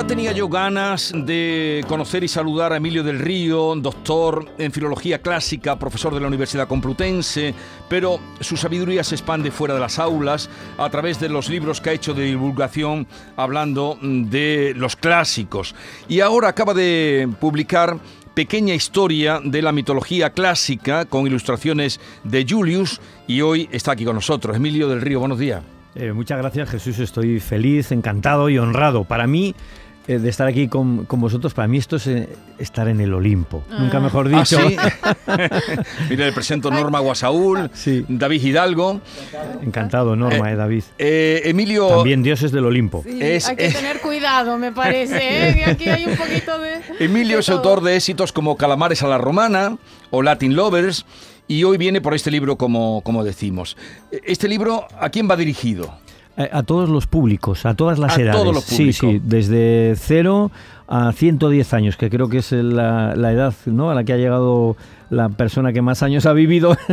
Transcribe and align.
Ya 0.00 0.06
tenía 0.06 0.32
yo 0.32 0.48
ganas 0.48 1.12
de 1.14 1.84
conocer 1.86 2.24
y 2.24 2.28
saludar 2.28 2.72
a 2.72 2.78
Emilio 2.78 3.04
del 3.04 3.18
Río, 3.18 3.74
doctor 3.76 4.46
en 4.56 4.72
filología 4.72 5.18
clásica, 5.20 5.78
profesor 5.78 6.14
de 6.14 6.20
la 6.20 6.26
Universidad 6.26 6.66
Complutense, 6.66 7.54
pero 7.86 8.18
su 8.40 8.56
sabiduría 8.56 9.04
se 9.04 9.16
expande 9.16 9.50
fuera 9.50 9.74
de 9.74 9.80
las 9.80 9.98
aulas 9.98 10.48
a 10.78 10.88
través 10.88 11.20
de 11.20 11.28
los 11.28 11.50
libros 11.50 11.82
que 11.82 11.90
ha 11.90 11.92
hecho 11.92 12.14
de 12.14 12.24
divulgación 12.24 13.06
hablando 13.36 13.98
de 14.00 14.72
los 14.74 14.96
clásicos. 14.96 15.74
Y 16.08 16.20
ahora 16.20 16.48
acaba 16.48 16.72
de 16.72 17.28
publicar 17.38 17.98
pequeña 18.32 18.72
historia 18.72 19.38
de 19.44 19.60
la 19.60 19.72
mitología 19.72 20.30
clásica 20.30 21.04
con 21.04 21.26
ilustraciones 21.26 22.00
de 22.24 22.46
Julius 22.48 23.02
y 23.26 23.42
hoy 23.42 23.68
está 23.70 23.92
aquí 23.92 24.06
con 24.06 24.14
nosotros. 24.14 24.56
Emilio 24.56 24.88
del 24.88 25.02
Río, 25.02 25.20
buenos 25.20 25.38
días. 25.38 25.62
Eh, 25.94 26.12
muchas 26.12 26.38
gracias 26.38 26.70
Jesús, 26.70 26.98
estoy 27.00 27.40
feliz, 27.40 27.90
encantado 27.90 28.48
y 28.48 28.58
honrado. 28.58 29.04
Para 29.04 29.26
mí, 29.26 29.54
eh, 30.10 30.18
de 30.18 30.28
estar 30.28 30.48
aquí 30.48 30.66
con, 30.66 31.06
vosotros, 31.06 31.54
para 31.54 31.68
mí 31.68 31.78
esto 31.78 31.94
es 31.94 32.08
eh, 32.08 32.28
estar 32.58 32.88
en 32.88 33.00
el 33.00 33.14
Olimpo. 33.14 33.62
Nunca 33.78 33.98
ah. 33.98 34.00
mejor 34.00 34.28
dicho. 34.28 34.58
¿Ah, 34.76 35.38
Mira, 36.10 36.26
le 36.26 36.32
presento 36.32 36.68
Norma 36.68 36.98
Guasaúl, 36.98 37.70
David 38.08 38.42
Hidalgo. 38.42 39.00
Encantado, 39.62 40.16
Norma, 40.16 40.50
eh, 40.50 40.56
David. 40.56 40.82
Emilio. 40.98 41.86
También 41.86 42.24
dioses 42.24 42.50
del 42.50 42.64
Olimpo. 42.64 43.04
hay 43.06 43.38
que 43.56 43.70
tener 43.70 44.00
cuidado, 44.00 44.58
me 44.58 44.72
parece. 44.72 45.64
Aquí 45.64 45.88
hay 45.88 46.06
un 46.06 46.16
poquito 46.16 46.58
de. 46.58 46.80
Emilio 46.98 47.38
es 47.38 47.48
autor 47.48 47.80
de 47.80 47.94
éxitos 47.94 48.32
como 48.32 48.56
Calamares 48.56 49.04
a 49.04 49.06
la 49.06 49.18
Romana 49.18 49.76
o 50.10 50.22
Latin 50.22 50.56
Lovers 50.56 51.06
y 51.46 51.62
hoy 51.62 51.78
viene 51.78 52.00
por 52.00 52.14
este 52.14 52.32
libro, 52.32 52.56
como, 52.56 53.00
como 53.02 53.22
decimos. 53.22 53.76
Este 54.10 54.48
libro, 54.48 54.88
¿a 54.98 55.08
quién 55.10 55.30
va 55.30 55.36
dirigido? 55.36 55.94
Eh, 56.40 56.48
a 56.52 56.62
todos 56.62 56.88
los 56.88 57.06
públicos, 57.06 57.66
a 57.66 57.74
todas 57.74 57.98
las 57.98 58.16
a 58.16 58.22
edades. 58.22 58.40
Todos 58.40 58.54
los 58.54 58.64
sí, 58.64 58.94
sí, 58.94 59.20
desde 59.22 59.94
0 59.94 60.50
a 60.88 61.12
110 61.12 61.74
años, 61.74 61.98
que 61.98 62.08
creo 62.08 62.30
que 62.30 62.38
es 62.38 62.50
la, 62.52 63.12
edad 63.12 63.52
¿no? 63.66 63.90
a 63.90 63.94
la 63.94 64.04
que 64.04 64.14
ha 64.14 64.16
llegado 64.16 64.74
la 65.10 65.28
persona 65.28 65.74
que 65.74 65.82
más 65.82 66.02
años 66.02 66.24
ha 66.26 66.32
vivido. 66.32 66.76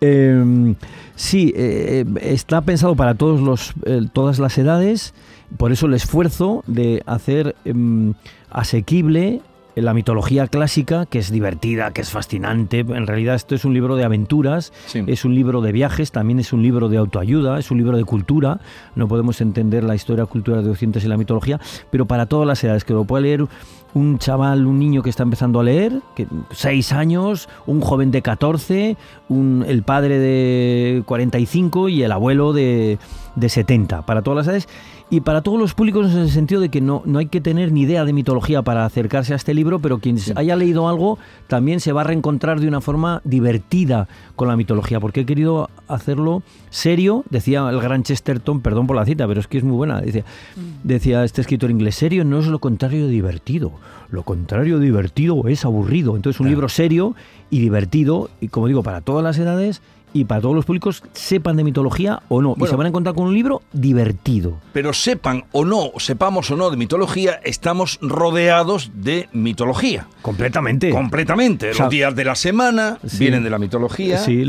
Em, 0.00 0.74
sí, 1.16 1.54
eh, 1.56 2.04
está 2.20 2.60
pensado 2.60 2.94
para 2.94 3.14
todos 3.14 3.40
los, 3.40 3.72
eh, 3.86 4.02
todas 4.12 4.38
las 4.38 4.58
edades, 4.58 5.14
por 5.56 5.72
eso 5.72 5.86
el 5.86 5.94
esfuerzo 5.94 6.62
de 6.66 7.02
hacer 7.06 7.56
em, 7.64 8.12
asequible 8.50 9.40
la 9.82 9.94
mitología 9.94 10.46
clásica, 10.46 11.06
que 11.06 11.18
es 11.18 11.30
divertida, 11.30 11.90
que 11.92 12.00
es 12.00 12.10
fascinante. 12.10 12.80
En 12.80 13.06
realidad 13.06 13.34
esto 13.34 13.54
es 13.54 13.64
un 13.64 13.74
libro 13.74 13.96
de 13.96 14.04
aventuras, 14.04 14.72
es 14.94 15.24
un 15.24 15.34
libro 15.34 15.60
de 15.60 15.72
viajes, 15.72 16.12
también 16.12 16.38
es 16.38 16.52
un 16.52 16.62
libro 16.62 16.88
de 16.88 16.96
autoayuda, 16.96 17.58
es 17.58 17.70
un 17.70 17.78
libro 17.78 17.96
de 17.96 18.04
cultura. 18.04 18.60
No 18.94 19.08
podemos 19.08 19.40
entender 19.40 19.84
la 19.84 19.94
historia, 19.94 20.26
cultura 20.26 20.62
de 20.62 20.70
Occidentes 20.70 21.04
y 21.04 21.08
la 21.08 21.16
mitología, 21.16 21.60
pero 21.90 22.06
para 22.06 22.26
todas 22.26 22.46
las 22.46 22.62
edades, 22.62 22.84
que 22.84 22.92
lo 22.92 23.04
puede 23.04 23.24
leer 23.24 23.46
un 23.94 24.18
chaval, 24.18 24.66
un 24.66 24.78
niño 24.78 25.02
que 25.02 25.10
está 25.10 25.22
empezando 25.22 25.60
a 25.60 25.64
leer, 25.64 26.00
que 26.14 26.26
seis 26.50 26.92
años, 26.92 27.48
un 27.66 27.80
joven 27.80 28.10
de 28.10 28.22
14, 28.22 28.96
un, 29.28 29.64
el 29.66 29.82
padre 29.82 30.18
de 30.18 31.02
45 31.06 31.88
y 31.88 32.02
el 32.02 32.12
abuelo 32.12 32.52
de, 32.52 32.98
de 33.36 33.48
70, 33.48 34.04
para 34.04 34.22
todas 34.22 34.38
las 34.38 34.46
edades 34.48 34.68
y 35.10 35.20
para 35.20 35.42
todos 35.42 35.58
los 35.58 35.74
públicos 35.74 36.10
en 36.12 36.18
el 36.18 36.30
sentido 36.30 36.60
de 36.60 36.70
que 36.70 36.80
no, 36.80 37.02
no 37.04 37.18
hay 37.18 37.26
que 37.26 37.40
tener 37.40 37.72
ni 37.72 37.82
idea 37.82 38.04
de 38.04 38.12
mitología 38.12 38.62
para 38.62 38.84
acercarse 38.84 39.32
a 39.32 39.36
este 39.36 39.54
libro, 39.54 39.78
pero 39.78 39.98
quien 39.98 40.18
haya 40.34 40.56
leído 40.56 40.88
algo 40.88 41.18
también 41.46 41.80
se 41.80 41.92
va 41.92 42.00
a 42.00 42.04
reencontrar 42.04 42.58
de 42.58 42.68
una 42.68 42.80
forma 42.80 43.20
divertida 43.24 44.08
con 44.34 44.48
la 44.48 44.56
mitología, 44.56 45.00
porque 45.00 45.20
he 45.20 45.26
querido 45.26 45.68
hacerlo 45.88 46.42
serio, 46.70 47.24
decía 47.30 47.68
el 47.68 47.80
gran 47.80 48.02
Chesterton, 48.02 48.60
perdón 48.60 48.86
por 48.86 48.96
la 48.96 49.04
cita, 49.04 49.28
pero 49.28 49.40
es 49.40 49.46
que 49.46 49.58
es 49.58 49.64
muy 49.64 49.76
buena, 49.76 50.00
decía, 50.00 50.24
mm. 50.56 50.60
decía 50.82 51.24
este 51.24 51.42
escritor 51.42 51.70
inglés, 51.70 51.94
serio 51.94 52.24
no 52.24 52.38
es 52.38 52.46
lo 52.46 52.58
contrario 52.58 53.06
de 53.06 53.12
divertido, 53.12 53.72
lo 54.10 54.22
contrario 54.22 54.78
divertido 54.78 55.48
es 55.48 55.64
aburrido, 55.64 56.16
entonces 56.16 56.40
un 56.40 56.48
libro 56.48 56.68
serio 56.68 57.14
y 57.50 57.60
divertido, 57.60 58.30
y 58.40 58.48
como 58.48 58.68
digo, 58.68 58.82
para 58.82 59.00
todas 59.00 59.24
las 59.24 59.38
edades 59.38 59.82
y 60.14 60.24
para 60.24 60.40
todos 60.40 60.54
los 60.54 60.64
públicos, 60.64 61.02
sepan 61.12 61.56
de 61.56 61.64
mitología 61.64 62.22
o 62.28 62.40
no. 62.40 62.54
y 62.56 62.66
se 62.66 62.76
van 62.76 62.86
a 62.86 62.88
encontrar 62.88 63.14
con 63.14 63.26
un 63.26 63.34
libro 63.34 63.62
divertido. 63.72 64.58
Pero 64.72 64.94
sepan 64.94 65.44
o 65.52 65.64
no, 65.64 65.90
sepamos 65.98 66.50
o 66.50 66.56
no 66.56 66.70
de 66.70 66.76
mitología, 66.76 67.40
estamos 67.44 67.98
rodeados 68.00 68.92
de 68.94 69.28
mitología. 69.32 70.06
Completamente. 70.22 70.90
Completamente. 70.90 71.72
los 71.74 71.90
días 71.90 72.14
de 72.14 72.24
la 72.24 72.36
semana 72.36 72.98
vienen 73.18 73.42
de 73.42 73.50
la 73.50 73.58
mitología. 73.58 74.18
Sí, 74.18 74.44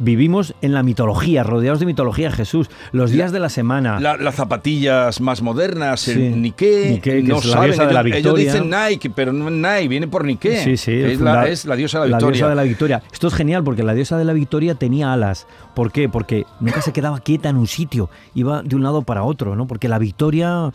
vivimos 0.00 0.54
en 0.60 0.74
la 0.74 0.82
mitología, 0.82 1.42
rodeados 1.42 1.80
de 1.80 1.86
mitología, 1.86 2.30
Jesús. 2.30 2.68
Los 2.92 3.10
días 3.10 3.32
de 3.32 3.40
la 3.40 3.48
semana. 3.48 3.98
las 3.98 4.34
zapatillas 4.34 5.20
más 5.22 5.40
modernas, 5.40 6.08
el 6.08 6.42
Nike, 6.42 7.00
no 7.24 7.38
es 7.38 7.46
la 7.46 7.64
diosa 7.64 7.86
de 7.86 7.94
la 7.94 8.02
victoria. 8.02 8.20
Ellos 8.20 8.38
dicen 8.38 8.70
Nike, 8.70 9.10
pero 9.10 9.32
no 9.32 9.50
Nike, 9.50 9.88
viene 9.88 10.08
por 10.08 10.24
Nike. 10.24 10.62
Sí, 10.62 10.76
sí. 10.76 10.92
Es, 10.92 11.20
la, 11.20 11.48
es 11.48 11.64
la 11.64 11.74
diosa 11.74 12.00
de 12.02 12.10
la 12.10 12.18
victoria. 12.18 12.26
La 12.26 12.36
diosa 12.36 12.48
de 12.50 12.54
la 12.54 12.62
victoria. 12.62 13.02
Esto 13.10 13.28
es 13.28 13.34
genial 13.34 13.64
porque 13.64 13.82
la 13.82 13.94
diosa 13.94 14.18
de 14.18 14.24
la 14.26 14.34
victoria 14.34 14.74
tenía 14.74 15.05
alas. 15.06 15.46
¿Por 15.74 15.92
qué? 15.92 16.08
Porque 16.08 16.44
nunca 16.60 16.82
se 16.82 16.92
quedaba 16.92 17.20
quieta 17.20 17.48
en 17.48 17.56
un 17.56 17.66
sitio, 17.66 18.10
iba 18.34 18.62
de 18.62 18.76
un 18.76 18.82
lado 18.82 19.02
para 19.02 19.22
otro, 19.22 19.56
¿no? 19.56 19.66
Porque 19.66 19.88
la 19.88 19.98
victoria, 19.98 20.72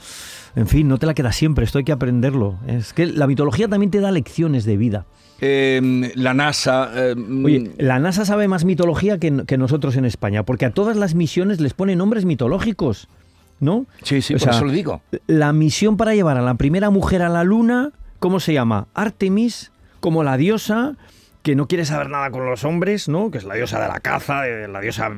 en 0.55 0.67
fin, 0.67 0.87
no 0.87 0.97
te 0.97 1.05
la 1.05 1.13
queda 1.13 1.31
siempre, 1.31 1.65
esto 1.65 1.77
hay 1.77 1.83
que 1.83 1.91
aprenderlo. 1.91 2.57
Es 2.67 2.93
que 2.93 3.05
la 3.05 3.27
mitología 3.27 3.67
también 3.67 3.91
te 3.91 3.99
da 3.99 4.11
lecciones 4.11 4.65
de 4.65 4.77
vida. 4.77 5.05
Em, 5.39 6.11
la 6.15 6.33
NASA. 6.33 6.91
Em, 7.09 7.43
Oye, 7.43 7.71
la 7.77 7.97
NASA 7.99 8.25
sabe 8.25 8.47
más 8.47 8.63
mitología 8.63 9.17
que, 9.17 9.43
que, 9.47 9.57
nosotros 9.57 9.95
en 9.95 10.05
España, 10.05 10.43
porque 10.43 10.65
a 10.65 10.71
todas 10.71 10.97
las 10.97 11.15
misiones 11.15 11.59
les 11.59 11.73
pone 11.73 11.95
nombres 11.95 12.25
mitológicos, 12.25 13.07
¿no? 13.59 13.87
Sí, 14.03 14.21
sí, 14.21 14.35
por 14.35 14.49
eso 14.49 14.65
lo 14.65 14.71
digo. 14.71 15.01
La 15.25 15.51
misión 15.51 15.97
para 15.97 16.13
llevar 16.13 16.37
a 16.37 16.41
la 16.41 16.53
primera 16.55 16.91
mujer 16.91 17.23
a 17.23 17.29
la 17.29 17.43
Luna, 17.43 17.91
¿cómo 18.19 18.39
se 18.39 18.53
llama? 18.53 18.87
Artemis, 18.93 19.71
como 19.99 20.23
la 20.23 20.37
diosa 20.37 20.95
que 21.43 21.55
no 21.55 21.67
quiere 21.67 21.85
saber 21.85 22.09
nada 22.09 22.29
con 22.29 22.45
los 22.45 22.63
hombres, 22.63 23.09
¿no? 23.09 23.31
Que 23.31 23.39
es 23.39 23.43
la 23.43 23.55
diosa 23.55 23.81
de 23.81 23.87
la 23.87 23.99
caza, 23.99 24.45
la 24.45 24.79
diosa 24.79 25.09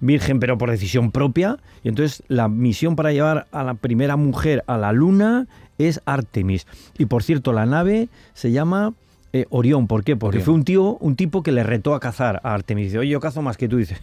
virgen, 0.00 0.40
pero 0.40 0.56
por 0.56 0.70
decisión 0.70 1.10
propia. 1.10 1.58
Y 1.82 1.88
entonces 1.88 2.22
la 2.28 2.48
misión 2.48 2.96
para 2.96 3.12
llevar 3.12 3.46
a 3.52 3.62
la 3.62 3.74
primera 3.74 4.16
mujer 4.16 4.64
a 4.66 4.78
la 4.78 4.92
luna 4.92 5.46
es 5.78 6.00
Artemis. 6.06 6.66
Y 6.96 7.06
por 7.06 7.22
cierto, 7.22 7.52
la 7.52 7.66
nave 7.66 8.08
se 8.32 8.52
llama 8.52 8.94
eh, 9.32 9.44
Orión. 9.50 9.86
¿Por 9.86 10.02
qué? 10.02 10.16
Porque 10.16 10.40
fue 10.40 10.54
un 10.54 10.64
tío, 10.64 10.96
un 10.96 11.14
tipo 11.14 11.42
que 11.42 11.52
le 11.52 11.62
retó 11.62 11.94
a 11.94 12.00
cazar 12.00 12.40
a 12.42 12.54
Artemis. 12.54 12.86
Dice, 12.86 12.98
oye, 12.98 13.10
yo 13.10 13.20
cazo 13.20 13.42
más 13.42 13.58
que 13.58 13.68
tú. 13.68 13.76
Dice, 13.76 13.98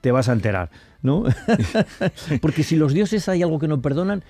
te 0.00 0.12
vas 0.12 0.30
a 0.30 0.32
enterar, 0.32 0.70
¿no? 1.02 1.24
Porque 2.40 2.62
si 2.62 2.76
los 2.76 2.94
dioses 2.94 3.28
hay 3.28 3.42
algo 3.42 3.58
que 3.58 3.68
no 3.68 3.82
perdonan, 3.82 4.24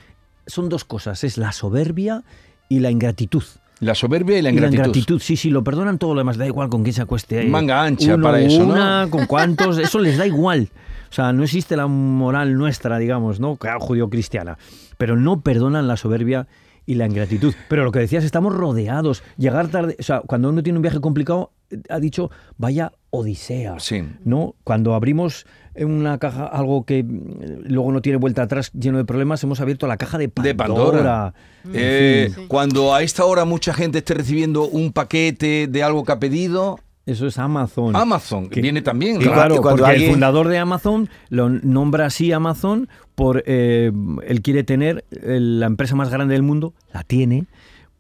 son 0.47 0.69
dos 0.69 0.85
cosas. 0.85 1.23
Es 1.23 1.39
la 1.39 1.53
soberbia 1.53 2.25
y 2.69 2.81
la 2.81 2.91
ingratitud. 2.91 3.45
La 3.81 3.95
soberbia 3.95 4.39
y 4.39 4.43
la 4.43 4.51
ingratitud. 4.51 4.79
la 4.79 4.87
ingratitud, 4.89 5.21
sí, 5.21 5.37
sí, 5.37 5.51
lo 5.51 5.65
perdonan 5.65 5.99
todo 5.99 6.15
lo 6.15 6.21
demás, 6.21 6.37
da 6.37 6.47
igual 6.47 6.69
con 6.69 6.83
quién 6.83 6.93
se 6.93 7.03
acueste. 7.03 7.45
Manga 7.45 7.83
ancha 7.83 8.19
para 8.19 8.41
eso, 8.41 8.65
una, 8.65 9.09
con 9.11 9.27
cuántos, 9.27 9.79
eso 9.79 9.99
les 9.99 10.19
da 10.19 10.27
igual. 10.27 10.69
O 11.11 11.13
sea, 11.13 11.33
no 11.33 11.43
existe 11.43 11.77
la 11.77 11.87
moral 11.87 12.57
nuestra, 12.57 12.99
digamos, 12.99 13.41
¿no? 13.41 13.59
Judío-cristiana. 13.81 14.59
Pero 14.97 15.17
no 15.17 15.41
perdonan 15.41 15.89
la 15.89 15.97
soberbia 15.97 16.47
y 16.87 16.95
la 16.95 17.07
ingratitud. 17.07 17.55
Pero 17.69 17.85
lo 17.85 17.91
que 17.91 17.99
decías, 17.99 18.23
estamos 18.23 18.55
rodeados. 18.55 19.23
Llegar 19.37 19.69
tarde, 19.69 19.97
o 19.99 20.03
sea, 20.03 20.21
cuando 20.21 20.51
uno 20.51 20.63
tiene 20.63 20.79
un 20.79 20.83
viaje 20.83 21.01
complicado, 21.01 21.51
ha 21.89 22.01
dicho, 22.01 22.31
vaya 22.57 22.93
odisea. 23.11 23.79
Sí. 23.81 24.03
¿No? 24.25 24.55
Cuando 24.65 24.95
abrimos 24.95 25.47
una 25.77 26.19
caja 26.19 26.47
algo 26.47 26.85
que 26.85 27.03
mm, 27.03 27.65
luego 27.65 27.93
no 27.93 28.03
tiene 28.03 28.19
vuelta 28.19 28.43
atrás, 28.43 28.73
lleno 28.73 28.99
de 28.99 29.05
problemas, 29.05 29.43
hemos 29.45 29.61
abierto 29.61 29.87
la 29.87 29.97
caja 29.97 30.19
de 30.19 30.29
Pandora. 30.29 31.35
Eh, 31.73 32.33
cuando 32.49 32.95
a 32.95 33.03
esta 33.03 33.25
hora 33.25 33.45
mucha 33.45 33.73
gente 33.75 33.99
esté 33.99 34.15
recibiendo 34.15 34.67
un 34.67 34.93
paquete 34.93 35.67
de 35.69 35.83
algo 35.83 36.05
que 36.05 36.13
ha 36.13 36.19
pedido, 36.19 36.79
eso 37.07 37.27
es 37.27 37.39
Amazon. 37.39 37.97
Amazon, 37.97 38.49
que 38.49 38.61
viene 38.61 38.83
también. 38.83 39.19
Claro, 39.19 39.61
porque 39.61 39.91
el 39.91 40.11
fundador 40.11 40.49
de 40.49 40.59
Amazon 40.59 41.09
lo 41.29 41.49
nombra 41.49 42.07
así 42.07 42.31
Amazon 42.33 42.89
por 43.15 43.43
eh, 43.47 43.91
él 44.27 44.43
quiere 44.43 44.65
tener 44.65 45.05
la 45.11 45.67
empresa 45.67 45.97
más 45.97 46.11
grande 46.11 46.35
del 46.35 46.43
mundo, 46.43 46.73
la 46.93 47.03
tiene, 47.03 47.47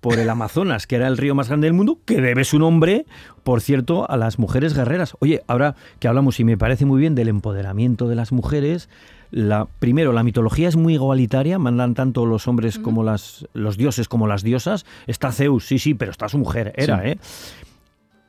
por 0.00 0.18
el 0.18 0.30
Amazonas, 0.30 0.86
que 0.86 0.96
era 0.96 1.06
el 1.06 1.16
río 1.16 1.34
más 1.34 1.48
grande 1.48 1.66
del 1.66 1.74
mundo, 1.74 1.98
que 2.04 2.20
debe 2.20 2.44
su 2.44 2.58
nombre, 2.58 3.06
por 3.42 3.60
cierto, 3.60 4.10
a 4.10 4.16
las 4.16 4.38
mujeres 4.38 4.74
guerreras. 4.74 5.16
Oye, 5.20 5.42
ahora 5.46 5.76
que 5.98 6.08
hablamos, 6.08 6.40
y 6.40 6.44
me 6.44 6.56
parece 6.56 6.86
muy 6.86 7.00
bien, 7.00 7.14
del 7.14 7.28
empoderamiento 7.28 8.08
de 8.08 8.16
las 8.16 8.32
mujeres, 8.32 8.88
la, 9.30 9.66
primero, 9.78 10.12
la 10.12 10.22
mitología 10.22 10.68
es 10.68 10.76
muy 10.76 10.94
igualitaria, 10.94 11.58
mandan 11.58 11.94
tanto 11.94 12.26
los 12.26 12.48
hombres 12.48 12.78
como 12.78 13.04
las, 13.04 13.46
los 13.52 13.76
dioses 13.76 14.08
como 14.08 14.26
las 14.26 14.42
diosas. 14.42 14.86
Está 15.06 15.32
Zeus, 15.32 15.66
sí, 15.66 15.78
sí, 15.78 15.94
pero 15.94 16.10
está 16.10 16.28
su 16.28 16.38
mujer, 16.38 16.72
era, 16.76 17.06
¿eh? 17.06 17.18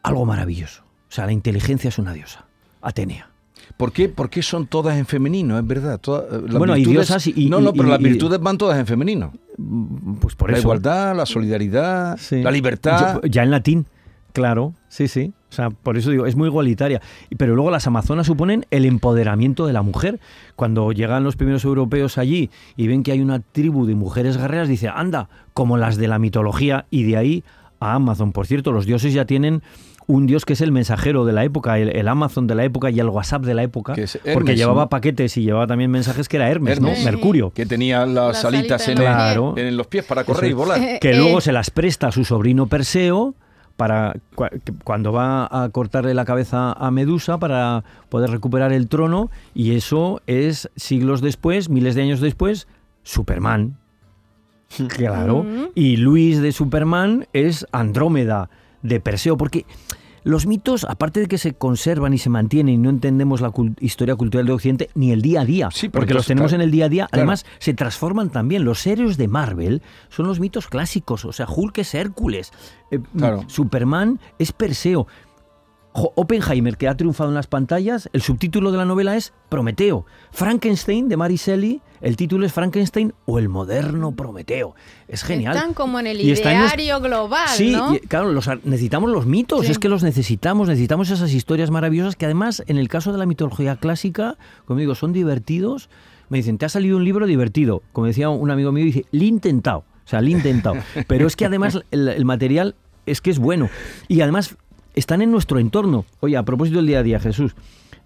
Algo 0.03 0.25
maravilloso. 0.25 0.83
O 0.83 1.13
sea, 1.13 1.25
la 1.25 1.31
inteligencia 1.31 1.87
es 1.87 1.97
una 1.97 2.13
diosa, 2.13 2.45
Atenea. 2.81 3.30
¿Por 3.77 3.91
qué, 3.91 4.09
¿Por 4.09 4.29
qué 4.29 4.41
son 4.41 4.67
todas 4.67 4.97
en 4.97 5.05
femenino? 5.05 5.57
Es 5.57 5.65
verdad. 5.65 5.99
Eh, 6.05 6.37
bueno, 6.57 6.73
hay 6.73 6.85
diosas 6.85 7.25
y, 7.27 7.49
No, 7.49 7.59
no, 7.61 7.73
pero 7.73 7.89
las 7.89 7.99
virtudes 7.99 8.39
van 8.39 8.57
todas 8.57 8.77
en 8.79 8.85
femenino. 8.85 9.33
Pues 10.19 10.35
por 10.35 10.49
la 10.51 10.57
eso. 10.57 10.65
igualdad, 10.67 11.15
la 11.15 11.25
solidaridad, 11.25 12.19
la 12.31 12.51
libertad. 12.51 13.21
ya 13.29 13.43
en 13.43 13.51
latín. 13.51 13.85
Claro, 14.33 14.73
sí, 14.87 15.07
sí. 15.09 15.33
O 15.49 15.53
sea, 15.53 15.69
por 15.69 15.97
eso 15.97 16.09
digo, 16.11 16.25
es 16.25 16.37
muy 16.37 16.47
igualitaria. 16.47 17.01
Y- 17.29 17.35
Pero 17.35 17.53
luego 17.55 17.69
las 17.71 17.85
amazonas 17.85 18.25
suponen 18.27 18.65
el 18.71 18.85
empoderamiento 18.85 19.67
de 19.67 19.73
la 19.73 19.81
mujer. 19.81 20.21
Cuando 20.55 20.93
llegan 20.93 21.25
los 21.25 21.35
primeros 21.35 21.65
europeos 21.65 22.17
allí 22.17 22.49
y 22.77 22.87
ven 22.87 23.03
que 23.03 23.11
hay 23.11 23.19
una 23.19 23.39
tribu 23.41 23.85
de 23.85 23.93
mujeres 23.95 24.37
guerreras, 24.37 24.69
dice, 24.69 24.87
anda, 24.87 25.27
como 25.53 25.75
las 25.77 25.97
de 25.97 26.07
la 26.07 26.17
mitología, 26.19 26.85
y 26.89 27.03
de 27.03 27.17
ahí 27.17 27.43
a 27.81 27.95
Amazon. 27.95 28.31
Por 28.31 28.47
cierto, 28.47 28.71
los 28.71 28.85
dioses 28.85 29.13
ya 29.13 29.25
tienen 29.25 29.61
un 30.07 30.25
dios 30.25 30.45
que 30.45 30.53
es 30.53 30.61
el 30.61 30.71
mensajero 30.71 31.25
de 31.25 31.33
la 31.33 31.43
época, 31.43 31.77
el, 31.79 31.89
el 31.95 32.07
Amazon 32.07 32.47
de 32.47 32.55
la 32.55 32.63
época 32.63 32.89
y 32.89 32.99
el 32.99 33.07
WhatsApp 33.09 33.43
de 33.43 33.53
la 33.53 33.63
época, 33.63 33.93
Que 33.93 34.03
es 34.03 34.19
porque 34.33 34.55
llevaba 34.55 34.83
¿no? 34.83 34.89
paquetes 34.89 35.37
y 35.37 35.43
llevaba 35.43 35.67
también 35.67 35.91
mensajes 35.91 36.27
que 36.27 36.37
era 36.37 36.49
Hermes, 36.49 36.77
Hermes. 36.77 36.91
¿no? 36.91 36.97
Sí. 36.97 37.05
Mercurio. 37.05 37.51
Que 37.51 37.65
tenía 37.65 38.05
las 38.05 38.43
Las 38.43 38.45
alitas 38.45 38.81
alitas 38.81 38.87
en, 38.89 38.95
Claro. 38.97 39.53
en 39.57 39.77
los 39.77 39.87
pies 39.87 40.03
para 40.05 40.23
correr 40.23 40.51
y 40.51 40.53
volar. 40.53 40.99
que 40.99 41.11
Eh, 41.11 41.15
luego 41.17 41.37
eh. 41.37 41.41
se 41.41 41.51
las 41.51 41.69
presta 41.69 42.07
a 42.07 42.11
su 42.11 42.25
sobrino 42.25 42.67
Perseo 42.67 43.35
para 43.77 44.15
cuando 44.83 45.11
va 45.11 45.47
a 45.49 45.69
cortarle 45.69 46.13
la 46.13 46.25
cabeza 46.25 46.71
a 46.73 46.91
Medusa 46.91 47.37
para 47.39 47.83
poder 48.09 48.29
recuperar 48.29 48.73
el 48.73 48.87
trono 48.87 49.31
y 49.55 49.75
eso 49.75 50.21
es 50.27 50.69
siglos 50.75 51.21
después, 51.21 51.69
miles 51.69 51.95
de 51.95 52.01
años 52.03 52.19
después, 52.21 52.67
Superman. 53.03 53.77
Claro. 54.87 55.45
Y 55.75 55.97
Luis 55.97 56.41
de 56.41 56.51
Superman 56.53 57.27
es 57.33 57.65
Andrómeda 57.71 58.49
de 58.81 58.99
Perseo 58.99 59.37
porque 59.37 59.65
los 60.23 60.45
mitos, 60.45 60.85
aparte 60.87 61.19
de 61.21 61.25
que 61.27 61.39
se 61.39 61.53
conservan 61.53 62.13
y 62.13 62.19
se 62.19 62.29
mantienen 62.29 62.75
y 62.75 62.77
no 62.77 62.89
entendemos 62.91 63.41
la 63.41 63.51
historia 63.79 64.15
cultural 64.15 64.45
de 64.45 64.51
Occidente 64.51 64.89
ni 64.93 65.11
el 65.11 65.21
día 65.23 65.41
a 65.41 65.45
día, 65.45 65.69
Sí, 65.71 65.89
porque 65.89 66.13
los 66.13 66.27
tenemos 66.27 66.53
en 66.53 66.61
el 66.61 66.69
día 66.69 66.85
a 66.85 66.89
día, 66.89 67.07
claro. 67.07 67.21
además 67.23 67.45
se 67.57 67.73
transforman 67.73 68.29
también. 68.29 68.63
Los 68.63 68.85
héroes 68.85 69.17
de 69.17 69.27
Marvel 69.27 69.81
son 70.09 70.27
los 70.27 70.39
mitos 70.39 70.67
clásicos, 70.67 71.25
o 71.25 71.33
sea, 71.33 71.47
Hulk 71.49 71.79
es 71.79 71.95
Hércules, 71.95 72.51
eh, 72.91 72.99
Claro. 73.17 73.45
Superman 73.47 74.19
es 74.37 74.51
Perseo. 74.51 75.07
Oppenheimer, 75.93 76.77
que 76.77 76.87
ha 76.87 76.95
triunfado 76.95 77.29
en 77.29 77.35
las 77.35 77.47
pantallas, 77.47 78.09
el 78.13 78.21
subtítulo 78.21 78.71
de 78.71 78.77
la 78.77 78.85
novela 78.85 79.17
es 79.17 79.33
Prometeo. 79.49 80.05
Frankenstein, 80.31 81.09
de 81.09 81.17
Mary 81.17 81.35
Shelley, 81.35 81.81
el 81.99 82.15
título 82.15 82.45
es 82.45 82.53
Frankenstein 82.53 83.13
o 83.25 83.39
el 83.39 83.49
moderno 83.49 84.13
Prometeo. 84.13 84.73
Es 85.07 85.23
genial. 85.23 85.55
Están 85.55 85.73
como 85.73 85.99
en 85.99 86.07
el 86.07 86.21
Y 86.21 86.31
en 86.31 86.37
ideario 86.37 86.99
global, 87.01 87.47
Sí, 87.49 87.71
¿no? 87.71 87.93
y, 87.95 87.99
claro, 87.99 88.31
los 88.31 88.47
necesitamos 88.63 89.11
los 89.11 89.25
mitos, 89.25 89.65
Sí. 89.65 89.71
es 89.73 89.79
que 89.79 89.89
los 89.89 90.01
necesitamos, 90.01 90.67
necesitamos 90.69 91.09
esas 91.09 91.33
historias 91.33 91.71
maravillosas 91.71 92.15
que 92.15 92.25
además 92.25 92.63
en 92.67 92.77
el 92.77 92.87
caso 92.87 93.11
de 93.11 93.17
la 93.17 93.25
mitología 93.25 93.75
clásica, 93.75 94.37
como 94.65 94.79
digo, 94.79 94.95
son 94.95 95.11
divertidos. 95.13 95.89
Me 96.29 96.37
dicen, 96.37 96.57
¿te 96.57 96.65
ha 96.65 96.69
salido 96.69 96.95
un 96.95 97.03
libro 97.03 97.25
divertido? 97.25 97.83
Como 97.91 98.07
decía 98.07 98.29
un 98.29 98.49
amigo 98.49 98.71
mío, 98.71 98.85
dice, 98.85 99.05
le 99.11 99.25
he 99.25 99.27
intentado, 99.27 99.79
o 99.79 100.07
sea, 100.07 100.21
le 100.21 100.29
he 100.29 100.31
intentado. 100.31 100.77
Pero 101.07 101.27
es 101.27 101.35
que 101.35 101.45
además 101.45 101.81
el, 101.91 102.07
el 102.07 102.23
material 102.25 102.75
es 103.05 103.19
que 103.19 103.29
es 103.31 103.39
bueno. 103.39 103.69
Y 104.07 104.21
además 104.21 104.55
están 104.95 105.21
en 105.21 105.31
nuestro 105.31 105.59
entorno. 105.59 106.05
Oye, 106.19 106.37
a 106.37 106.43
propósito 106.43 106.77
del 106.77 106.87
día 106.87 106.99
a 106.99 107.03
día, 107.03 107.19
Jesús, 107.19 107.55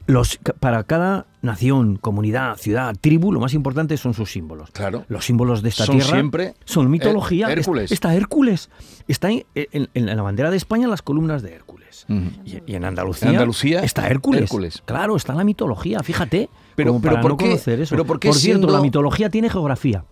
los, 0.07 0.37
para 0.59 0.83
cada 0.83 1.25
nación, 1.41 1.97
comunidad, 1.97 2.57
ciudad, 2.57 2.95
tribu, 3.01 3.31
lo 3.31 3.39
más 3.39 3.53
importante 3.55 3.97
son 3.97 4.13
sus 4.13 4.31
símbolos. 4.31 4.69
Claro. 4.71 5.03
Los 5.07 5.25
símbolos 5.25 5.63
de 5.63 5.69
esta 5.69 5.85
Son 5.85 5.95
tierra 5.97 6.11
siempre 6.11 6.53
son 6.63 6.91
mitología. 6.91 7.47
Her- 7.49 7.57
Hércules. 7.59 7.85
Es- 7.85 7.91
Está 7.93 8.13
Hércules. 8.13 8.69
Está 9.07 9.31
en, 9.31 9.45
en- 9.55 9.89
en 9.95 10.05
la 10.05 10.21
bandera 10.21 10.51
de 10.51 10.57
España 10.57 10.87
las 10.87 11.01
columnas 11.01 11.41
de 11.41 11.53
Hércules. 11.55 12.05
Y, 12.07 12.61
y 12.71 12.75
en 12.75 12.85
Andalucía, 12.85 13.29
En 13.29 13.35
Andalucía, 13.35 13.79
está 13.79 14.07
Hércules. 14.07 14.43
Hércules. 14.43 14.83
Claro, 14.85 15.15
está 15.15 15.33
la 15.33 15.43
mitología, 15.43 16.01
fíjate. 16.03 16.49
Pero- 16.75 16.91
como 16.91 17.01
pero 17.01 17.13
para 17.13 17.21
¿por 17.23 17.31
no 17.31 17.37
qué- 17.37 17.45
conocer 17.45 17.79
eso. 17.81 17.89
pero 17.95 18.05
por 18.05 18.19
qué 18.19 18.27
cierto, 18.33 18.59
siendo- 18.59 18.67
la 18.77 18.81
mitología 18.81 19.29
tiene 19.31 19.49
geografía. 19.49 20.05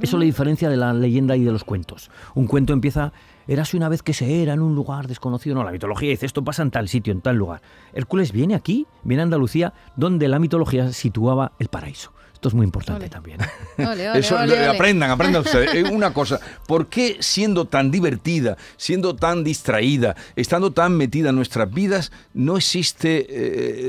Eso 0.00 0.18
le 0.18 0.24
diferencia 0.24 0.68
de 0.70 0.76
la 0.76 0.92
leyenda 0.92 1.36
y 1.36 1.42
de 1.44 1.50
los 1.52 1.62
cuentos. 1.64 2.10
Un 2.34 2.46
cuento 2.46 2.72
empieza, 2.72 3.12
érase 3.50 3.76
una 3.76 3.88
vez 3.88 4.04
que 4.04 4.14
se 4.14 4.42
era 4.42 4.52
en 4.52 4.62
un 4.62 4.76
lugar 4.76 5.08
desconocido. 5.08 5.56
No, 5.56 5.64
la 5.64 5.72
mitología 5.72 6.10
dice, 6.10 6.24
esto 6.24 6.44
pasa 6.44 6.62
en 6.62 6.70
tal 6.70 6.88
sitio, 6.88 7.12
en 7.12 7.20
tal 7.20 7.34
lugar. 7.34 7.62
Hércules 7.92 8.30
viene 8.30 8.54
aquí, 8.54 8.86
viene 9.02 9.22
a 9.22 9.24
Andalucía, 9.24 9.74
donde 9.96 10.28
la 10.28 10.38
mitología 10.38 10.92
situaba 10.92 11.52
el 11.58 11.66
paraíso. 11.66 12.12
Esto 12.40 12.48
es 12.48 12.54
muy 12.54 12.64
importante 12.64 13.02
Ole. 13.02 13.10
también. 13.10 13.38
Ole, 13.76 14.08
ole, 14.08 14.18
Eso, 14.18 14.34
ole, 14.36 14.46
le- 14.46 14.52
ole. 14.54 14.66
aprendan, 14.68 15.10
aprendan 15.10 15.42
ustedes. 15.44 15.74
Eh, 15.74 15.84
Una 15.92 16.14
cosa, 16.14 16.40
¿por 16.66 16.86
qué 16.86 17.18
siendo 17.20 17.66
tan 17.66 17.90
divertida, 17.90 18.56
siendo 18.78 19.14
tan 19.14 19.44
distraída, 19.44 20.16
estando 20.36 20.70
tan 20.72 20.96
metida 20.96 21.28
en 21.28 21.36
nuestras 21.36 21.70
vidas, 21.70 22.10
no 22.32 22.56
existe 22.56 23.26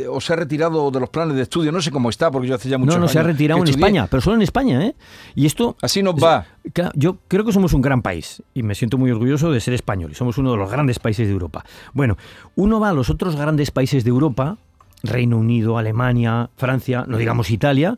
eh, 0.03 0.07
o 0.09 0.19
se 0.19 0.33
ha 0.33 0.36
retirado 0.36 0.92
de 0.92 1.00
los 1.00 1.09
planes 1.09 1.38
de 1.38 1.44
estudio? 1.44 1.71
No 1.71 1.81
sé 1.81 1.92
cómo 1.92 2.09
está, 2.09 2.30
porque 2.30 2.50
yo 2.50 2.56
hace 2.56 2.68
ya 2.68 2.77
muchos 2.77 2.94
No, 2.95 3.00
no 3.00 3.03
años 3.06 3.13
se 3.13 3.19
ha 3.19 3.24
retirado 3.24 3.62
en 3.62 3.63
estudié. 3.69 3.86
España, 3.86 4.07
pero 4.12 4.19
solo 4.19 4.36
en 4.36 4.42
España, 4.42 4.86
¿eh? 4.86 4.95
Y 5.33 5.45
esto... 5.45 5.77
Así 5.81 6.03
nos 6.03 6.15
va. 6.15 6.45
Yo 6.94 7.19
creo 7.30 7.45
que 7.45 7.53
somos 7.53 7.71
un 7.71 7.81
gran 7.81 8.01
país 8.01 8.44
y 8.53 8.63
me 8.63 8.75
siento 8.75 8.98
muy 8.98 9.12
orgulloso 9.12 9.50
de 9.50 9.62
ser 9.62 9.74
español 9.75 10.12
y 10.12 10.15
somos 10.15 10.38
uno 10.38 10.51
de 10.51 10.57
los 10.57 10.69
grandes 10.69 11.00
países 11.00 11.25
de 11.25 11.31
Europa. 11.31 11.63
Bueno, 11.94 12.18
uno 12.56 12.81
va 12.81 12.89
a 12.89 12.94
los 12.94 13.09
otros 13.09 13.38
grandes 13.38 13.71
países 13.71 14.03
de 14.03 14.09
Europa, 14.09 14.57
Reino 15.03 15.38
Unido, 15.38 15.80
Alemania, 15.80 16.51
Francia, 16.57 17.06
no 17.07 17.18
digamos 17.18 17.50
Italia, 17.50 17.98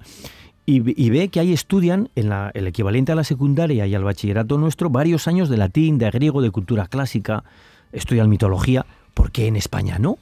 y, 0.66 0.80
ve- 1.10 1.28
que 1.30 1.40
ahí 1.40 1.52
estudian 1.54 2.10
en 2.16 2.30
la- 2.30 2.52
el 2.54 2.68
equivalente 2.68 3.12
a 3.12 3.16
la 3.16 3.24
secundaria 3.24 3.86
y 3.88 3.96
al 3.96 4.04
bachillerato 4.04 4.58
nuestro 4.58 4.90
varios 4.90 5.28
años 5.28 5.50
de 5.50 5.58
latín, 5.58 5.98
de 5.98 6.10
griego, 6.10 6.42
de 6.42 6.52
cultura 6.52 6.88
clásica, 6.88 7.44
estudian 7.92 8.30
mitología, 8.30 8.86
¿por 9.14 9.32
qué 9.32 9.48
en 9.48 9.56
España 9.56 10.00
no? 10.00 10.18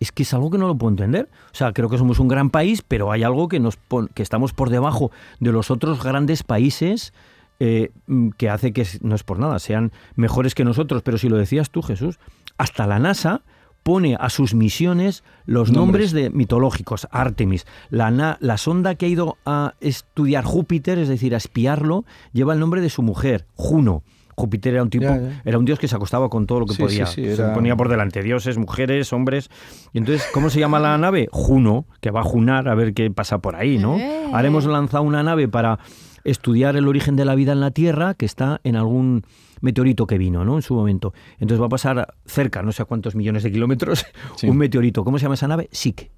es 0.00 0.12
que 0.12 0.22
es 0.22 0.32
algo 0.32 0.50
que 0.50 0.56
no 0.56 0.66
lo 0.66 0.74
puedo 0.76 0.92
entender. 0.92 1.28
O 1.52 1.54
sea, 1.54 1.74
creo 1.74 1.90
que 1.90 1.98
somos 1.98 2.18
un 2.20 2.28
gran 2.28 2.48
país, 2.48 2.80
pero 2.80 3.12
hay 3.12 3.22
algo 3.22 3.48
que 3.48 3.60
nos 3.60 3.76
pon- 3.76 4.08
que 4.14 4.22
estamos 4.22 4.54
por 4.54 4.70
debajo 4.70 5.10
de 5.40 5.52
los 5.52 5.70
otros 5.70 6.02
grandes 6.02 6.42
países 6.42 7.12
eh, 7.60 7.90
mm, 8.06 8.30
que 8.30 8.48
hace 8.48 8.72
que 8.72 8.86
no 9.02 9.14
es 9.14 9.22
por 9.24 9.38
nada 9.38 9.58
sean 9.58 9.92
mejores 10.16 10.54
que 10.54 10.64
nosotros. 10.64 11.02
Pero 11.02 11.18
si 11.18 11.28
lo 11.28 11.36
decías 11.36 11.68
tú, 11.68 11.82
Jesús, 11.82 12.18
hasta 12.56 12.86
la 12.86 12.98
NASA 12.98 13.42
pone 13.82 14.16
a 14.20 14.28
sus 14.30 14.54
misiones 14.54 15.24
los 15.46 15.70
Nombres. 15.70 16.12
nombres, 16.12 16.12
de 16.12 16.30
mitológicos. 16.30 17.08
Artemis, 17.10 17.66
la, 17.90 18.10
na- 18.10 18.36
la 18.40 18.56
sonda 18.58 18.94
que 18.94 19.06
ha 19.06 19.08
ido 19.08 19.38
a 19.46 19.74
estudiar 19.80 20.44
Júpiter, 20.44 20.98
es 20.98 21.08
decir, 21.08 21.34
a 21.34 21.38
espiarlo, 21.38 22.04
lleva 22.32 22.52
el 22.54 22.60
nombre 22.60 22.80
de 22.80 22.90
su 22.90 23.02
mujer, 23.02 23.46
Juno. 23.54 24.02
Júpiter 24.36 24.72
era 24.72 24.82
un 24.82 24.88
tipo, 24.88 25.04
Ya, 25.04 25.18
ya. 25.18 25.42
era 25.44 25.58
un 25.58 25.66
dios 25.66 25.78
que 25.78 25.86
se 25.86 25.94
acostaba 25.96 26.30
con 26.30 26.46
todo 26.46 26.60
lo 26.60 26.66
que 26.66 26.72
Sí, 26.74 26.82
podía. 26.82 27.04
sí, 27.04 27.24
sí, 27.28 27.36
Se 27.36 27.44
ponía 27.48 27.76
por 27.76 27.90
delante 27.90 28.22
dioses, 28.22 28.56
mujeres, 28.56 29.12
hombres. 29.12 29.50
Y 29.92 29.98
entonces, 29.98 30.26
¿cómo 30.32 30.48
se 30.48 30.58
llama 30.60 30.78
la 30.78 30.96
nave? 30.96 31.28
Juno, 31.30 31.84
que 32.00 32.10
va 32.10 32.20
a 32.20 32.24
junar 32.24 32.66
a 32.68 32.74
ver 32.74 32.94
qué 32.94 33.10
pasa 33.10 33.38
por 33.40 33.56
ahí, 33.56 33.76
¿no? 33.76 33.98
Eh. 33.98 34.24
Ahora 34.32 34.46
hemos 34.48 34.64
lanzado 34.64 35.02
una 35.04 35.22
nave 35.22 35.46
para 35.48 35.78
estudiar 36.24 36.76
el 36.76 36.88
origen 36.88 37.16
de 37.16 37.24
la 37.24 37.34
vida 37.34 37.52
en 37.52 37.60
la 37.60 37.70
Tierra, 37.70 38.14
que 38.14 38.26
está 38.26 38.60
en 38.64 38.76
algún 38.76 39.22
meteorito 39.60 40.06
que 40.06 40.18
vino, 40.18 40.44
¿no? 40.44 40.56
En 40.56 40.62
su 40.62 40.74
momento. 40.74 41.12
Entonces 41.38 41.60
va 41.60 41.66
a 41.66 41.70
pasar 41.70 42.14
cerca, 42.26 42.62
no 42.62 42.72
sé 42.72 42.82
a 42.82 42.84
cuántos 42.86 43.14
millones 43.14 43.42
de 43.42 43.52
kilómetros, 43.52 44.04
Sí. 44.36 44.48
un 44.48 44.56
meteorito. 44.56 45.04
¿Cómo 45.04 45.18
se 45.18 45.24
llama 45.24 45.34
esa 45.34 45.48
nave? 45.48 45.68
Psique. 45.72 46.10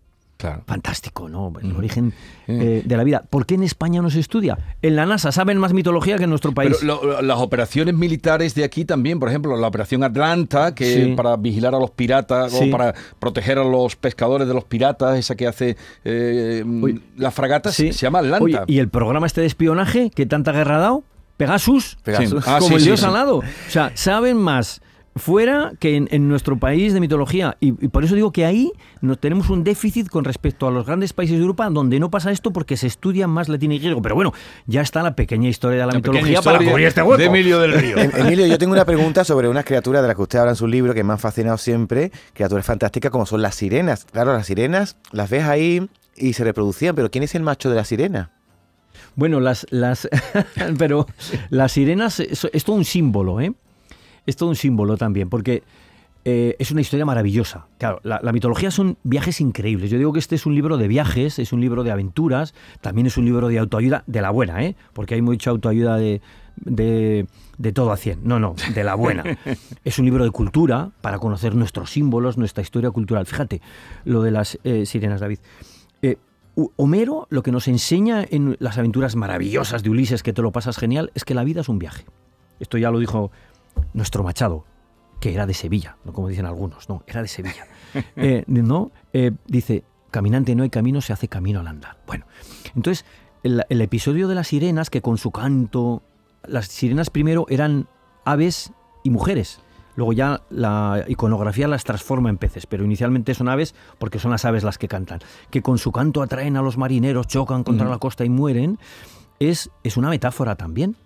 Claro. 0.48 0.62
Fantástico, 0.66 1.28
¿no? 1.28 1.52
El 1.62 1.74
origen 1.76 2.12
Eh. 2.48 2.58
eh, 2.60 2.82
de 2.84 2.96
la 2.96 3.04
vida. 3.04 3.22
¿Por 3.30 3.46
qué 3.46 3.54
en 3.54 3.62
España 3.62 4.02
no 4.02 4.10
se 4.10 4.18
estudia? 4.20 4.58
En 4.82 4.96
la 4.96 5.06
NASA 5.06 5.30
saben 5.32 5.58
más 5.58 5.72
mitología 5.72 6.16
que 6.18 6.24
en 6.24 6.30
nuestro 6.30 6.52
país. 6.52 6.76
Pero 6.80 7.00
lo- 7.04 7.22
las 7.22 7.38
operaciones 7.38 7.94
militares 7.94 8.54
de 8.54 8.64
aquí 8.64 8.84
también, 8.84 9.20
por 9.20 9.28
ejemplo, 9.28 9.56
la 9.56 9.68
operación 9.68 10.02
Atlanta, 10.02 10.74
que 10.74 11.04
Sí. 11.04 11.14
para 11.14 11.36
vigilar 11.36 11.74
a 11.74 11.78
los 11.78 11.90
piratas 11.92 12.52
Sí. 12.52 12.68
o 12.68 12.70
para 12.76 12.94
proteger 13.18 13.58
a 13.58 13.64
los 13.64 13.94
pescadores 13.96 14.48
de 14.48 14.54
los 14.54 14.64
piratas, 14.64 15.16
esa 15.16 15.34
que 15.36 15.46
hace 15.46 15.76
eh, 16.04 16.64
Oye, 16.82 17.00
las 17.16 17.32
fragatas, 17.32 17.74
Sí. 17.74 17.92
se 17.92 18.00
llama 18.00 18.18
Atlanta. 18.18 18.42
Oye, 18.44 18.58
y 18.66 18.78
el 18.78 18.88
programa 18.88 19.26
este 19.26 19.40
de 19.42 19.46
espionaje 19.46 20.10
que 20.14 20.26
tanta 20.26 20.52
guerra 20.52 20.76
ha 20.76 20.80
dado, 20.80 21.04
Pegasus, 21.36 21.98
Pegasus. 22.04 22.44
Ah, 22.46 22.58
como 22.60 22.76
el 22.76 22.84
dios 22.84 23.02
alado. 23.04 23.38
O 23.38 23.42
sea, 23.68 23.90
saben 23.94 24.36
más 24.36 24.80
fuera 25.16 25.72
que 25.78 25.96
en, 25.96 26.08
en 26.10 26.28
nuestro 26.28 26.58
país 26.58 26.94
de 26.94 27.00
mitología. 27.00 27.56
Y, 27.60 27.68
y 27.84 27.88
por 27.88 28.04
eso 28.04 28.14
digo 28.14 28.32
que 28.32 28.44
ahí 28.44 28.72
no, 29.00 29.16
tenemos 29.16 29.50
un 29.50 29.64
déficit 29.64 30.08
con 30.08 30.24
respecto 30.24 30.66
a 30.66 30.70
los 30.70 30.86
grandes 30.86 31.12
países 31.12 31.36
de 31.36 31.42
Europa 31.42 31.68
donde 31.70 32.00
no 32.00 32.10
pasa 32.10 32.30
esto 32.30 32.52
porque 32.52 32.76
se 32.76 32.86
estudia 32.86 33.26
más 33.26 33.48
latín 33.48 33.72
y 33.72 33.78
griego. 33.78 34.00
Pero 34.02 34.14
bueno, 34.14 34.32
ya 34.66 34.80
está 34.80 35.02
la 35.02 35.14
pequeña 35.14 35.48
historia 35.48 35.80
de 35.80 35.86
la, 35.86 35.92
mitología 35.92 36.40
para 36.42 36.58
cubrir 36.58 36.86
este 36.86 37.02
hueco. 37.02 37.18
de 37.18 37.26
Emilio 37.26 37.58
del 37.58 37.72
Río. 37.72 37.98
Em- 37.98 38.10
Emilio, 38.14 38.46
yo 38.46 38.58
tengo 38.58 38.72
una 38.72 38.84
pregunta 38.84 39.24
sobre 39.24 39.48
unas 39.48 39.64
criaturas 39.64 40.02
de 40.02 40.08
las 40.08 40.16
que 40.16 40.22
usted 40.22 40.38
habla 40.38 40.52
en 40.52 40.56
su 40.56 40.66
libro 40.66 40.94
que 40.94 41.04
me 41.04 41.12
han 41.12 41.18
fascinado 41.18 41.58
siempre, 41.58 42.10
criaturas 42.32 42.64
fantásticas 42.64 43.10
como 43.10 43.26
son 43.26 43.42
las 43.42 43.54
sirenas. 43.54 44.06
Claro, 44.10 44.32
las 44.32 44.46
sirenas 44.46 44.96
las 45.12 45.30
ves 45.30 45.44
ahí 45.44 45.88
y 46.16 46.32
se 46.32 46.44
reproducían, 46.44 46.94
pero 46.94 47.10
¿quién 47.10 47.24
es 47.24 47.34
el 47.34 47.42
macho 47.42 47.70
de 47.70 47.76
la 47.76 47.84
sirena? 47.84 48.30
Bueno, 49.14 49.40
las, 49.40 49.66
las 49.70 50.08
pero 50.78 51.06
las 51.50 51.72
sirenas 51.72 52.20
es, 52.20 52.48
es 52.50 52.64
todo 52.64 52.76
un 52.76 52.84
símbolo, 52.84 53.40
¿eh? 53.40 53.52
Es 54.26 54.36
todo 54.36 54.48
un 54.48 54.56
símbolo 54.56 54.96
también, 54.96 55.28
porque 55.28 55.62
eh, 56.24 56.54
es 56.58 56.70
una 56.70 56.80
historia 56.80 57.04
maravillosa. 57.04 57.66
Claro, 57.78 58.00
la, 58.04 58.20
la 58.22 58.32
mitología 58.32 58.70
son 58.70 58.96
viajes 59.02 59.40
increíbles. 59.40 59.90
Yo 59.90 59.98
digo 59.98 60.12
que 60.12 60.20
este 60.20 60.36
es 60.36 60.46
un 60.46 60.54
libro 60.54 60.76
de 60.76 60.86
viajes, 60.86 61.38
es 61.38 61.52
un 61.52 61.60
libro 61.60 61.82
de 61.82 61.90
aventuras, 61.90 62.54
también 62.80 63.06
es 63.06 63.16
un 63.16 63.24
libro 63.24 63.48
de 63.48 63.58
autoayuda, 63.58 64.04
de 64.06 64.22
la 64.22 64.30
buena, 64.30 64.62
¿eh? 64.64 64.76
Porque 64.92 65.14
hay 65.14 65.22
mucha 65.22 65.50
autoayuda 65.50 65.96
de, 65.96 66.20
de, 66.56 67.26
de 67.58 67.72
todo 67.72 67.90
a 67.90 67.96
100. 67.96 68.20
No, 68.22 68.38
no, 68.38 68.54
de 68.74 68.84
la 68.84 68.94
buena. 68.94 69.24
es 69.84 69.98
un 69.98 70.04
libro 70.04 70.24
de 70.24 70.30
cultura 70.30 70.92
para 71.00 71.18
conocer 71.18 71.54
nuestros 71.54 71.90
símbolos, 71.90 72.38
nuestra 72.38 72.62
historia 72.62 72.90
cultural. 72.90 73.26
Fíjate 73.26 73.60
lo 74.04 74.22
de 74.22 74.30
las 74.30 74.58
eh, 74.62 74.86
sirenas, 74.86 75.20
David. 75.20 75.38
Eh, 76.02 76.18
Homero 76.76 77.26
lo 77.30 77.42
que 77.42 77.50
nos 77.50 77.66
enseña 77.66 78.24
en 78.28 78.56
las 78.60 78.76
aventuras 78.76 79.16
maravillosas 79.16 79.82
de 79.82 79.90
Ulises, 79.90 80.22
que 80.22 80.34
te 80.34 80.42
lo 80.42 80.52
pasas 80.52 80.76
genial, 80.76 81.10
es 81.14 81.24
que 81.24 81.34
la 81.34 81.44
vida 81.44 81.62
es 81.62 81.68
un 81.68 81.78
viaje. 81.78 82.04
Esto 82.60 82.76
ya 82.78 82.90
lo 82.90 82.98
dijo 82.98 83.32
nuestro 83.92 84.22
Machado. 84.22 84.64
que 85.20 85.32
era 85.32 85.46
de 85.46 85.54
Sevilla, 85.54 85.96
no 86.04 86.12
como 86.12 86.28
dicen 86.28 86.46
algunos, 86.46 86.88
no, 86.88 87.04
era 87.06 87.22
de 87.22 87.28
Sevilla. 87.28 87.66
Eh, 88.16 88.44
¿no? 88.46 88.90
Eh, 89.12 89.32
dice, 89.46 89.84
caminante 90.10 90.54
no 90.54 90.62
hay 90.62 90.70
camino, 90.70 91.02
se 91.02 91.12
hace 91.12 91.28
camino 91.28 91.60
al 91.60 91.66
andar. 91.66 91.98
Bueno, 92.06 92.24
entonces 92.74 93.04
el, 93.42 93.64
el 93.68 93.82
episodio 93.82 94.28
de 94.28 94.34
las 94.34 94.48
sirenas, 94.48 94.88
que 94.88 95.02
con 95.02 95.18
su 95.18 95.30
canto, 95.30 96.02
las 96.46 96.68
sirenas 96.68 97.10
primero 97.10 97.44
eran 97.50 97.88
aves 98.24 98.72
y 99.04 99.10
mujeres. 99.10 99.60
Luego 99.94 100.12
ya 100.12 100.42
la 100.48 101.04
iconografía 101.08 101.68
las 101.68 101.84
transforma 101.84 102.30
en 102.30 102.38
peces, 102.38 102.66
pero 102.66 102.84
inicialmente 102.84 103.34
son 103.34 103.48
aves 103.48 103.74
porque 103.98 104.18
son 104.18 104.30
las 104.30 104.44
aves 104.44 104.64
las 104.64 104.78
que 104.78 104.88
cantan. 104.88 105.20
Que 105.50 105.62
con 105.62 105.78
su 105.78 105.92
canto 105.92 106.22
atraen 106.22 106.56
a 106.56 106.62
los 106.62 106.78
marineros, 106.78 107.26
chocan 107.26 107.62
contra 107.62 107.88
la 107.88 107.98
costa 107.98 108.24
y 108.24 108.30
mueren, 108.30 108.78
es, 109.38 109.70
es 109.82 109.96
una 109.96 110.08
metáfora 110.08 110.56
también. 110.56 110.96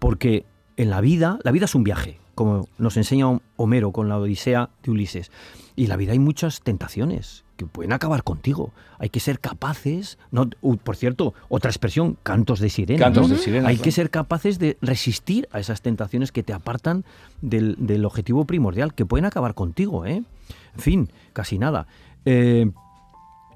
Porque 0.00 0.44
en 0.76 0.90
la 0.90 1.00
vida, 1.00 1.38
la 1.44 1.50
vida 1.52 1.64
es 1.66 1.74
un 1.74 1.84
viaje, 1.84 2.18
como 2.34 2.68
nos 2.78 2.96
enseña 2.96 3.26
Homero 3.56 3.92
con 3.92 4.08
la 4.08 4.18
Odisea 4.18 4.70
de 4.82 4.90
Ulises. 4.90 5.30
Y 5.76 5.84
en 5.84 5.88
la 5.88 5.96
vida 5.96 6.12
hay 6.12 6.18
muchas 6.18 6.60
tentaciones 6.60 7.44
que 7.56 7.64
pueden 7.66 7.92
acabar 7.92 8.24
contigo. 8.24 8.72
Hay 8.98 9.08
que 9.08 9.20
ser 9.20 9.38
capaces, 9.40 10.18
no, 10.30 10.48
por 10.82 10.96
cierto, 10.96 11.32
otra 11.48 11.70
expresión, 11.70 12.18
cantos 12.22 12.60
de 12.60 12.68
sirena. 12.68 13.04
Cantos 13.04 13.28
¿no? 13.28 13.34
de 13.36 13.40
sirena, 13.40 13.68
Hay 13.68 13.76
claro. 13.76 13.84
que 13.84 13.92
ser 13.92 14.10
capaces 14.10 14.58
de 14.58 14.76
resistir 14.82 15.48
a 15.52 15.60
esas 15.60 15.80
tentaciones 15.82 16.30
que 16.32 16.42
te 16.42 16.52
apartan 16.52 17.04
del, 17.40 17.76
del 17.78 18.04
objetivo 18.04 18.44
primordial, 18.44 18.94
que 18.94 19.06
pueden 19.06 19.24
acabar 19.24 19.54
contigo, 19.54 20.04
¿eh? 20.06 20.22
En 20.74 20.80
fin, 20.80 21.10
casi 21.32 21.58
nada. 21.58 21.86
Eh, 22.24 22.70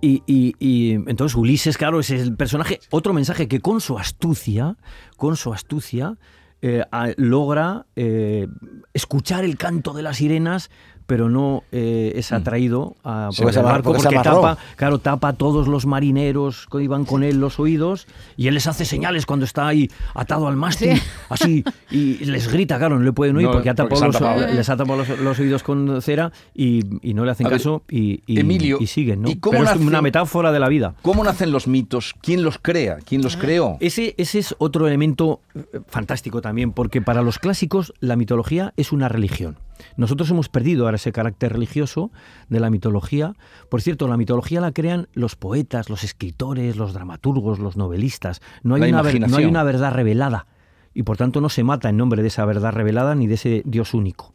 y, 0.00 0.22
y- 0.26 0.54
y 0.58 0.92
entonces 0.92 1.34
Ulises, 1.36 1.76
claro, 1.78 2.00
es 2.00 2.10
el 2.10 2.34
personaje. 2.36 2.80
Otro 2.90 3.12
mensaje 3.12 3.48
que 3.48 3.60
con 3.60 3.80
su 3.80 3.98
astucia, 3.98 4.76
con 5.16 5.36
su 5.36 5.52
astucia, 5.52 6.16
eh, 6.62 6.84
logra 7.16 7.86
eh, 7.96 8.48
escuchar 8.94 9.44
el 9.44 9.56
canto 9.56 9.92
de 9.92 10.02
las 10.02 10.16
sirenas, 10.16 10.70
pero 11.06 11.28
no 11.28 11.62
eh, 11.72 12.12
es 12.16 12.32
atraído 12.32 12.96
a, 13.04 13.28
Sí, 13.32 13.38
por 13.42 13.46
porque 13.46 13.58
el 13.60 13.64
barco 13.64 13.92
porque 13.92 14.14
tapa, 14.16 14.58
claro, 14.76 14.98
tapa 14.98 15.28
a 15.28 15.32
todos 15.34 15.68
los 15.68 15.86
marineros 15.86 16.66
que 16.70 16.82
iban 16.82 17.04
con 17.04 17.22
él 17.22 17.38
los 17.40 17.58
oídos 17.60 18.06
y 18.36 18.48
él 18.48 18.54
les 18.54 18.66
hace 18.66 18.84
señales 18.84 19.26
cuando 19.26 19.44
está 19.44 19.66
ahí 19.68 19.90
atado 20.14 20.48
al 20.48 20.56
mástil, 20.56 20.96
Sí. 20.96 21.02
así, 21.28 21.64
y 21.90 22.24
les 22.24 22.50
grita, 22.52 22.78
claro, 22.78 22.98
no 22.98 23.04
le 23.04 23.12
pueden 23.12 23.36
oír 23.36 23.46
No, 23.46 23.52
porque, 23.52 23.70
ha 23.70 23.74
porque 23.74 23.94
tapado 23.94 23.98
se 23.98 24.04
han 24.04 24.12
los- 24.12 24.20
tapado. 24.40 24.54
les 24.54 24.68
ha 24.68 24.76
tapado 24.76 24.98
los, 24.98 25.20
los 25.20 25.38
oídos 25.38 25.62
con 25.62 26.02
cera 26.02 26.32
y, 26.54 26.82
y 27.08 27.14
no 27.14 27.24
le 27.24 27.30
hacen 27.30 27.46
A 27.46 27.50
ver, 27.50 27.58
caso 27.58 27.82
y, 27.88 28.22
y- 28.26 28.40
Emilio, 28.40 28.78
y 28.80 28.86
siguen, 28.86 29.22
¿no? 29.22 29.30
¿y 29.30 29.36
cómo 29.36 29.58
Pero 29.58 29.70
es 29.72 29.76
una 29.80 30.02
metáfora 30.02 30.52
de 30.52 30.58
la 30.60 30.68
vida. 30.68 30.94
¿Cómo 31.02 31.22
nacen 31.24 31.52
los 31.52 31.66
mitos? 31.68 32.14
¿Quién 32.20 32.42
los 32.42 32.58
crea? 32.58 32.98
¿Quién 33.04 33.22
los 33.22 33.36
creó? 33.36 33.76
Ese, 33.80 34.14
ese 34.18 34.38
es 34.40 34.54
otro 34.58 34.86
elemento 34.86 35.40
eh, 35.54 35.64
fantástico 35.86 36.40
también, 36.40 36.72
porque 36.72 37.00
para 37.00 37.22
los 37.22 37.38
clásicos 37.38 37.92
la 38.00 38.16
mitología 38.16 38.72
es 38.76 38.92
una 38.92 39.08
religión. 39.08 39.56
Nosotros 39.96 40.30
hemos 40.30 40.48
perdido 40.48 40.84
ahora 40.84 40.96
ese 40.96 41.12
carácter 41.12 41.52
religioso 41.52 42.10
de 42.48 42.60
la 42.60 42.70
mitología. 42.70 43.34
Por 43.68 43.82
cierto, 43.82 44.08
la 44.08 44.16
mitología 44.16 44.60
la 44.60 44.72
crean 44.72 45.08
los 45.12 45.36
poetas, 45.36 45.90
los 45.90 46.04
escritores, 46.04 46.76
los 46.76 46.92
dramaturgos, 46.94 47.58
los 47.58 47.76
novelistas. 47.76 48.40
No 48.62 48.74
hay, 48.76 48.82
una, 48.90 49.02
ver- 49.02 49.04
no 49.04 49.08
hay 49.10 49.16
imaginación. 49.18 49.50
una 49.50 49.62
verdad 49.64 49.92
revelada. 49.92 50.46
Y 50.94 51.02
por 51.02 51.16
tanto 51.18 51.40
no 51.40 51.48
se 51.50 51.62
mata 51.62 51.88
en 51.90 51.96
nombre 51.98 52.22
de 52.22 52.28
esa 52.28 52.44
verdad 52.46 52.72
revelada 52.72 53.14
ni 53.14 53.26
de 53.26 53.34
ese 53.34 53.62
Dios 53.66 53.92
único. 53.92 54.32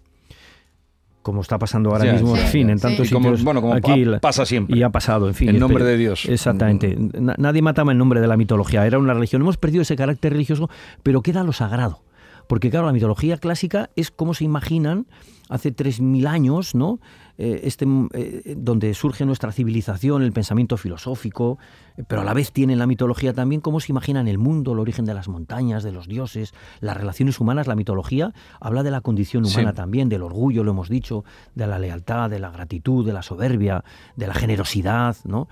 Como 1.24 1.42
está 1.42 1.60
pasando 1.60 1.92
ahora 1.92 2.12
mismo, 2.14 2.36
sí, 2.36 2.42
en 2.42 2.48
fin, 2.48 2.70
en 2.72 2.80
tantos 2.80 3.08
Y 3.08 3.14
como- 3.14 3.32
bueno, 3.38 3.62
como 3.62 3.76
aquí, 3.76 4.06
pa- 4.06 4.20
pasa 4.20 4.44
siempre. 4.44 4.76
Y 4.76 4.82
ha 4.82 4.90
pasado, 4.90 5.28
en 5.28 5.36
fin. 5.36 5.50
En 5.50 5.56
espe- 5.58 5.60
nombre 5.60 5.84
de 5.84 5.96
Dios. 5.96 6.26
Exactamente. 6.26 6.96
Na- 6.98 7.36
Nadie 7.38 7.62
mataba 7.62 7.92
en 7.92 8.00
nombre 8.00 8.22
de 8.22 8.28
la 8.28 8.38
mitología, 8.38 8.88
era 8.88 8.98
una 8.98 9.14
religión. 9.14 9.44
Hemos 9.44 9.58
perdido 9.58 9.84
ese 9.84 9.96
carácter 9.96 10.34
religioso, 10.34 10.68
pero 11.04 11.22
queda 11.22 11.44
lo 11.44 11.54
sagrado. 11.54 12.02
Porque 12.52 12.70
claro, 12.70 12.88
la 12.88 12.92
mitología 12.92 13.38
clásica 13.38 13.92
es 13.96 14.12
como 14.12 14.34
se 14.34 14.44
imaginan 14.44 15.08
hace 15.48 15.74
3.000 15.74 16.28
años, 16.28 16.76
¿no? 16.76 17.00
Eh, 17.38 17.62
este, 17.64 17.86
eh, 18.14 18.56
donde 18.58 18.94
surge 18.94 19.26
nuestra 19.26 19.54
civilización, 19.54 20.22
el 20.22 20.34
pensamiento 20.34 20.76
filosófico, 20.76 21.60
pero 22.10 22.20
a 22.20 22.24
la 22.26 22.34
vez 22.34 22.52
tiene 22.52 22.74
en 22.74 22.80
la 22.80 22.88
mitología 22.88 23.32
también 23.32 23.62
cómo 23.62 23.80
se 23.80 23.94
imaginan 23.94 24.28
el 24.28 24.38
mundo, 24.38 24.74
el 24.74 24.80
origen 24.80 25.06
de 25.06 25.14
las 25.14 25.30
montañas, 25.30 25.82
de 25.84 25.94
los 25.94 26.10
dioses, 26.10 26.54
las 26.82 26.98
relaciones 26.98 27.40
humanas. 27.40 27.68
La 27.68 27.76
mitología 27.76 28.34
habla 28.60 28.84
de 28.84 28.92
la 28.92 29.00
condición 29.00 29.46
Sí. 29.46 29.54
humana 29.56 29.72
también, 29.72 30.10
del 30.10 30.22
orgullo, 30.22 30.66
lo 30.66 30.72
hemos 30.72 30.90
dicho, 30.90 31.24
de 31.56 31.68
la 31.68 31.80
lealtad, 31.80 32.30
de 32.30 32.40
la 32.40 32.52
gratitud, 32.52 33.06
de 33.06 33.14
la 33.14 33.22
soberbia, 33.22 33.86
de 34.18 34.28
la 34.28 34.34
generosidad, 34.34 35.16
¿no? 35.24 35.48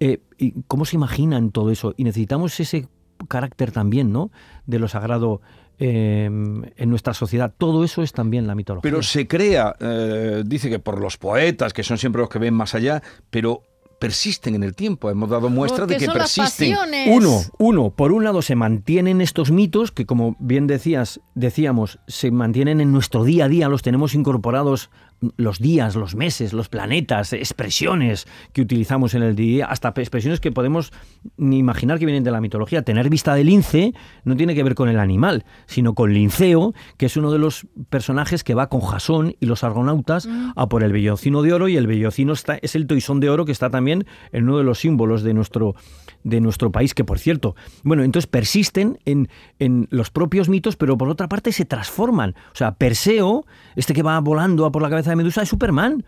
Eh, 0.00 0.20
y 0.36 0.52
¿Cómo 0.68 0.84
se 0.84 0.96
imaginan 0.96 1.50
todo 1.50 1.70
eso? 1.70 1.94
Y 1.96 2.04
necesitamos 2.04 2.60
ese 2.60 2.88
carácter 3.28 3.72
también, 3.72 4.12
¿no? 4.12 4.30
De 4.66 4.78
lo 4.78 4.88
sagrado 4.88 5.40
eh, 5.84 6.26
en 6.26 6.90
nuestra 6.90 7.12
sociedad. 7.12 7.52
Todo 7.58 7.82
eso 7.82 8.04
es 8.04 8.12
también 8.12 8.46
la 8.46 8.54
mitología. 8.54 8.88
Pero 8.88 9.02
se 9.02 9.26
crea, 9.26 9.74
eh, 9.80 10.44
dice 10.46 10.70
que 10.70 10.78
por 10.78 11.00
los 11.00 11.16
poetas, 11.16 11.72
que 11.72 11.82
son 11.82 11.98
siempre 11.98 12.20
los 12.20 12.28
que 12.28 12.38
ven 12.38 12.54
más 12.54 12.76
allá, 12.76 13.02
pero 13.30 13.64
persisten 13.98 14.54
en 14.54 14.62
el 14.62 14.76
tiempo. 14.76 15.10
Hemos 15.10 15.28
dado 15.28 15.50
muestra 15.50 15.86
de 15.86 15.96
que 15.96 16.06
persisten. 16.06 16.76
Uno, 17.08 17.40
uno, 17.58 17.90
por 17.90 18.12
un 18.12 18.22
lado 18.22 18.42
se 18.42 18.54
mantienen 18.54 19.20
estos 19.20 19.50
mitos 19.50 19.90
que 19.90 20.06
como 20.06 20.36
bien 20.38 20.68
decías, 20.68 21.20
decíamos, 21.34 21.98
se 22.06 22.30
mantienen 22.30 22.80
en 22.80 22.92
nuestro 22.92 23.24
día 23.24 23.46
a 23.46 23.48
día, 23.48 23.68
los 23.68 23.82
tenemos 23.82 24.14
incorporados 24.14 24.88
los 25.36 25.58
días, 25.58 25.94
los 25.96 26.14
meses, 26.14 26.52
los 26.52 26.68
planetas, 26.68 27.32
expresiones 27.32 28.26
que 28.52 28.62
utilizamos 28.62 29.14
en 29.14 29.22
el 29.22 29.36
día, 29.36 29.66
hasta 29.66 29.88
expresiones 29.96 30.40
que 30.40 30.52
podemos 30.52 30.92
ni 31.36 31.58
imaginar 31.58 31.98
que 31.98 32.06
vienen 32.06 32.24
de 32.24 32.30
la 32.30 32.40
mitología. 32.40 32.82
Tener 32.82 33.08
vista 33.08 33.34
de 33.34 33.44
lince 33.44 33.94
no 34.24 34.36
tiene 34.36 34.54
que 34.54 34.62
ver 34.62 34.74
con 34.74 34.88
el 34.88 34.98
animal, 34.98 35.44
sino 35.66 35.94
con 35.94 36.12
Linceo, 36.12 36.74
que 36.96 37.06
es 37.06 37.16
uno 37.16 37.30
de 37.30 37.38
los 37.38 37.66
personajes 37.90 38.44
que 38.44 38.54
va 38.54 38.68
con 38.68 38.80
Jasón 38.80 39.36
y 39.40 39.46
los 39.46 39.64
argonautas 39.64 40.28
a 40.56 40.68
por 40.68 40.82
el 40.82 40.92
bellocino 40.92 41.42
de 41.42 41.52
oro 41.52 41.68
y 41.68 41.76
el 41.76 41.86
bellocino 41.86 42.32
está, 42.32 42.56
es 42.56 42.74
el 42.74 42.86
toisón 42.86 43.20
de 43.20 43.30
oro 43.30 43.44
que 43.44 43.52
está 43.52 43.70
también 43.70 44.06
en 44.32 44.44
uno 44.44 44.58
de 44.58 44.64
los 44.64 44.80
símbolos 44.80 45.22
de 45.22 45.34
nuestro, 45.34 45.74
de 46.24 46.40
nuestro 46.40 46.72
país, 46.72 46.94
que 46.94 47.04
por 47.04 47.18
cierto, 47.18 47.54
bueno, 47.84 48.02
entonces 48.02 48.26
persisten 48.26 48.98
en, 49.04 49.28
en 49.58 49.86
los 49.90 50.10
propios 50.10 50.48
mitos, 50.48 50.76
pero 50.76 50.98
por 50.98 51.08
otra 51.08 51.28
parte 51.28 51.52
se 51.52 51.64
transforman. 51.64 52.34
O 52.52 52.56
sea, 52.56 52.72
Perseo, 52.74 53.44
este 53.76 53.94
que 53.94 54.02
va 54.02 54.18
volando 54.20 54.66
a 54.66 54.72
por 54.72 54.82
la 54.82 54.90
cabeza 54.90 55.11
de 55.12 55.16
Medusa, 55.16 55.42
es 55.42 55.48
Superman. 55.48 56.04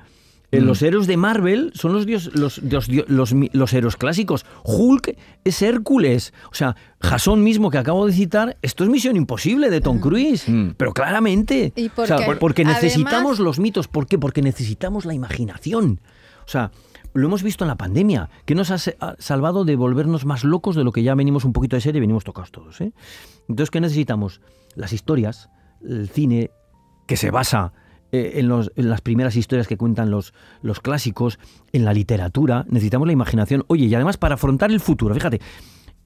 Eh, 0.52 0.60
Los 0.60 0.82
héroes 0.82 1.06
de 1.08 1.16
Marvel 1.16 1.72
son 1.74 1.92
los, 1.94 2.06
dios, 2.06 2.30
los, 2.34 2.58
los, 2.58 2.86
dio- 2.86 3.04
los, 3.08 3.72
héroes 3.72 3.96
clásicos. 3.96 4.46
Hulk 4.62 5.16
es 5.42 5.62
Hércules. 5.62 6.32
O 6.52 6.54
sea, 6.54 6.76
Jason 7.00 7.42
mismo 7.42 7.70
que 7.70 7.78
acabo 7.78 8.06
de 8.06 8.12
citar, 8.12 8.56
esto 8.62 8.84
es 8.84 8.90
Misión 8.90 9.16
Imposible 9.16 9.68
de 9.70 9.80
Tom 9.80 9.98
Cruise. 9.98 10.48
Mm. 10.48 10.70
Pero 10.76 10.92
claramente. 10.92 11.72
Y 11.74 11.90
O 11.96 12.06
sea, 12.06 12.18
porque, 12.18 12.36
porque 12.40 12.62
además- 12.62 12.82
necesitamos 12.84 13.40
los 13.40 13.58
mitos. 13.58 13.88
¿Por 13.88 14.06
qué? 14.06 14.16
Porque 14.18 14.42
necesitamos 14.42 15.06
la 15.06 15.14
imaginación. 15.14 16.00
O 16.44 16.48
sea, 16.48 16.70
lo 17.14 17.26
hemos 17.26 17.42
visto 17.42 17.64
en 17.64 17.68
la 17.68 17.76
pandemia, 17.76 18.28
que 18.44 18.54
nos 18.54 18.70
ha 18.70 18.76
salvado 19.18 19.64
de 19.64 19.74
volvernos 19.76 20.24
más 20.24 20.44
locos 20.44 20.76
de 20.76 20.84
lo 20.84 20.92
que 20.92 21.02
ya 21.02 21.14
venimos 21.16 21.44
un 21.44 21.52
poquito 21.52 21.74
de 21.76 21.80
serie 21.80 21.98
y 21.98 22.00
venimos 22.00 22.22
tocados 22.22 22.52
todos. 22.52 22.80
¿eh? 22.80 22.92
Entonces, 23.48 23.70
¿qué 23.70 23.80
necesitamos? 23.80 24.40
Las 24.76 24.92
historias, 24.92 25.48
el 25.88 26.08
cine, 26.08 26.50
que 27.06 27.16
se 27.16 27.30
basa 27.30 27.72
eh, 28.14 28.38
en, 28.38 28.48
en 28.52 28.88
las 28.88 29.00
primeras 29.00 29.34
historias 29.34 29.66
que 29.66 29.76
cuentan 29.76 30.08
los, 30.08 30.34
los 30.62 30.78
clásicos, 30.78 31.40
en 31.72 31.84
la 31.84 31.92
literatura, 31.92 32.64
necesitamos 32.68 33.08
la 33.08 33.12
imaginación. 33.12 33.64
Oye, 33.66 33.86
y 33.86 33.94
además 33.96 34.18
para 34.18 34.36
afrontar 34.36 34.70
el 34.70 34.78
futuro, 34.78 35.12
fíjate, 35.16 35.40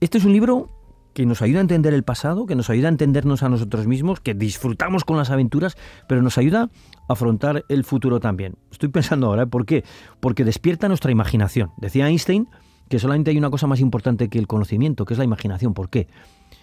este 0.01 0.17
es 0.17 0.25
un 0.25 0.33
libro 0.33 0.71
que 1.13 1.27
nos 1.27 1.43
ayuda 1.43 1.59
a 1.59 1.61
entender 1.61 1.93
el 1.93 2.05
pasado, 2.05 2.47
que 2.47 2.55
nos 2.55 2.71
ayuda 2.71 2.89
a 2.89 2.93
entendernos 2.93 3.43
a 3.43 3.51
nosotros 3.51 3.87
mismos, 3.87 4.21
que 4.21 4.33
disfrutamos 4.33 5.05
con 5.05 5.19
las 5.19 5.29
aventuras, 5.29 5.77
pero 6.09 6.23
nos 6.23 6.39
ayuda 6.39 6.71
a 7.09 7.13
afrontar 7.13 7.67
el 7.69 7.85
futuro 7.85 8.21
también. 8.21 8.55
Estoy 8.73 8.89
pensando 8.89 9.27
ahora, 9.27 9.43
¿eh? 9.43 9.47
¿por 9.47 9.67
qué? 9.67 9.85
Porque 10.21 10.45
despierta 10.45 10.89
nuestra 10.89 11.11
imaginación. 11.11 11.73
Decía 11.77 12.09
Einstein 12.09 12.49
que 12.89 12.99
solamente 12.99 13.31
hay 13.31 13.39
una 13.39 13.51
cosa 13.51 13.67
más 13.67 13.81
importante 13.81 14.29
que 14.29 14.39
el 14.39 14.47
conocimiento, 14.47 15.05
que 15.05 15.15
es 15.15 15.19
la 15.19 15.25
imaginación. 15.25 15.75
¿Por 15.75 15.89
qué? 15.91 16.09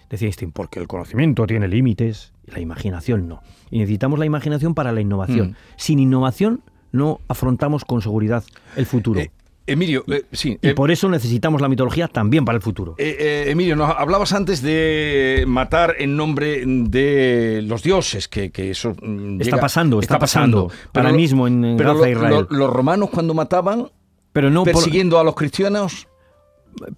Decía 0.10 0.28
Einstein, 0.28 0.52
porque 0.52 0.80
el 0.80 0.88
conocimiento 0.88 1.48
tiene 1.48 1.68
límites 1.68 2.34
y 2.48 2.52
la 2.52 2.60
imaginación 2.60 3.28
no. 3.28 3.42
Y 3.72 3.80
necesitamos 3.80 4.20
la 4.20 4.26
imaginación 4.26 4.74
para 4.76 4.92
la 4.92 5.02
innovación. 5.02 5.50
Mm. 5.50 5.56
Sin 5.78 6.00
innovación 6.00 6.62
no 6.92 7.20
afrontamos 7.28 7.86
con 7.86 8.02
seguridad 8.02 8.44
el 8.76 8.86
futuro. 8.86 9.20
Eh, 9.20 9.32
Emilio, 9.68 10.04
eh, 10.08 10.24
sí. 10.32 10.60
y 10.62 10.68
eh, 10.70 10.74
por 10.76 10.92
eso 10.92 11.10
necesitamos 11.10 11.60
la 11.60 11.68
mitología 11.68 12.08
también 12.08 12.46
para 12.46 12.56
el 12.56 12.62
futuro. 12.62 12.94
eh, 13.00 13.46
Emilio, 13.48 13.76
nos 13.76 13.90
hablabas 13.90 14.32
antes 14.34 14.62
de 14.62 15.44
matar 15.48 15.96
en 15.98 16.16
nombre 16.16 16.64
de 16.68 17.64
los 17.66 17.82
dioses, 17.82 18.28
que, 18.28 18.52
que 18.52 18.70
eso 18.70 18.94
mm, 19.02 19.42
Está 19.42 19.58
pasando, 19.60 20.00
está 20.00 20.20
pasando. 20.20 20.70
Ahora 20.94 21.10
lo- 21.10 21.16
mismo 21.18 21.48
en- 21.48 21.66
en 21.66 21.78
pero 21.78 21.96
Gaza, 21.96 22.06
lo- 22.06 22.12
Israel. 22.12 22.48
lo- 22.52 22.58
los 22.60 22.70
romanos 22.70 23.10
cuando 23.10 23.34
mataban, 23.34 23.90
Pero 24.34 24.52
no 24.52 24.64
por- 24.66 24.74
persiguiendo 24.74 25.18
a 25.20 25.24
los 25.24 25.34
cristianos, 25.34 26.08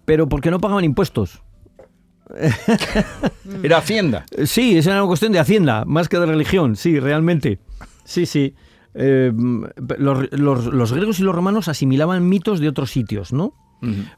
pero 0.06 0.28
porque 0.30 0.52
no 0.52 0.60
pagaban 0.60 0.84
impuestos. 0.84 1.42
era 3.64 3.78
hacienda. 3.78 4.26
Sí, 4.46 4.78
es 4.78 4.86
una 4.88 5.06
cuestión 5.06 5.32
de 5.32 5.40
hacienda, 5.40 5.86
más 5.86 6.10
que 6.10 6.20
de 6.20 6.26
religión, 6.26 6.76
sí, 6.76 7.00
realmente. 7.00 7.60
Sí, 8.04 8.26
sí. 8.26 8.56
Eh, 8.94 9.32
los, 9.98 10.32
los- 10.32 10.66
los 10.66 10.94
griegos 10.94 11.20
y 11.20 11.24
los 11.24 11.36
romanos 11.36 11.68
asimilaban 11.68 12.28
mitos 12.28 12.60
de 12.60 12.68
otros 12.70 12.92
sitios, 12.92 13.32
¿no? 13.34 13.54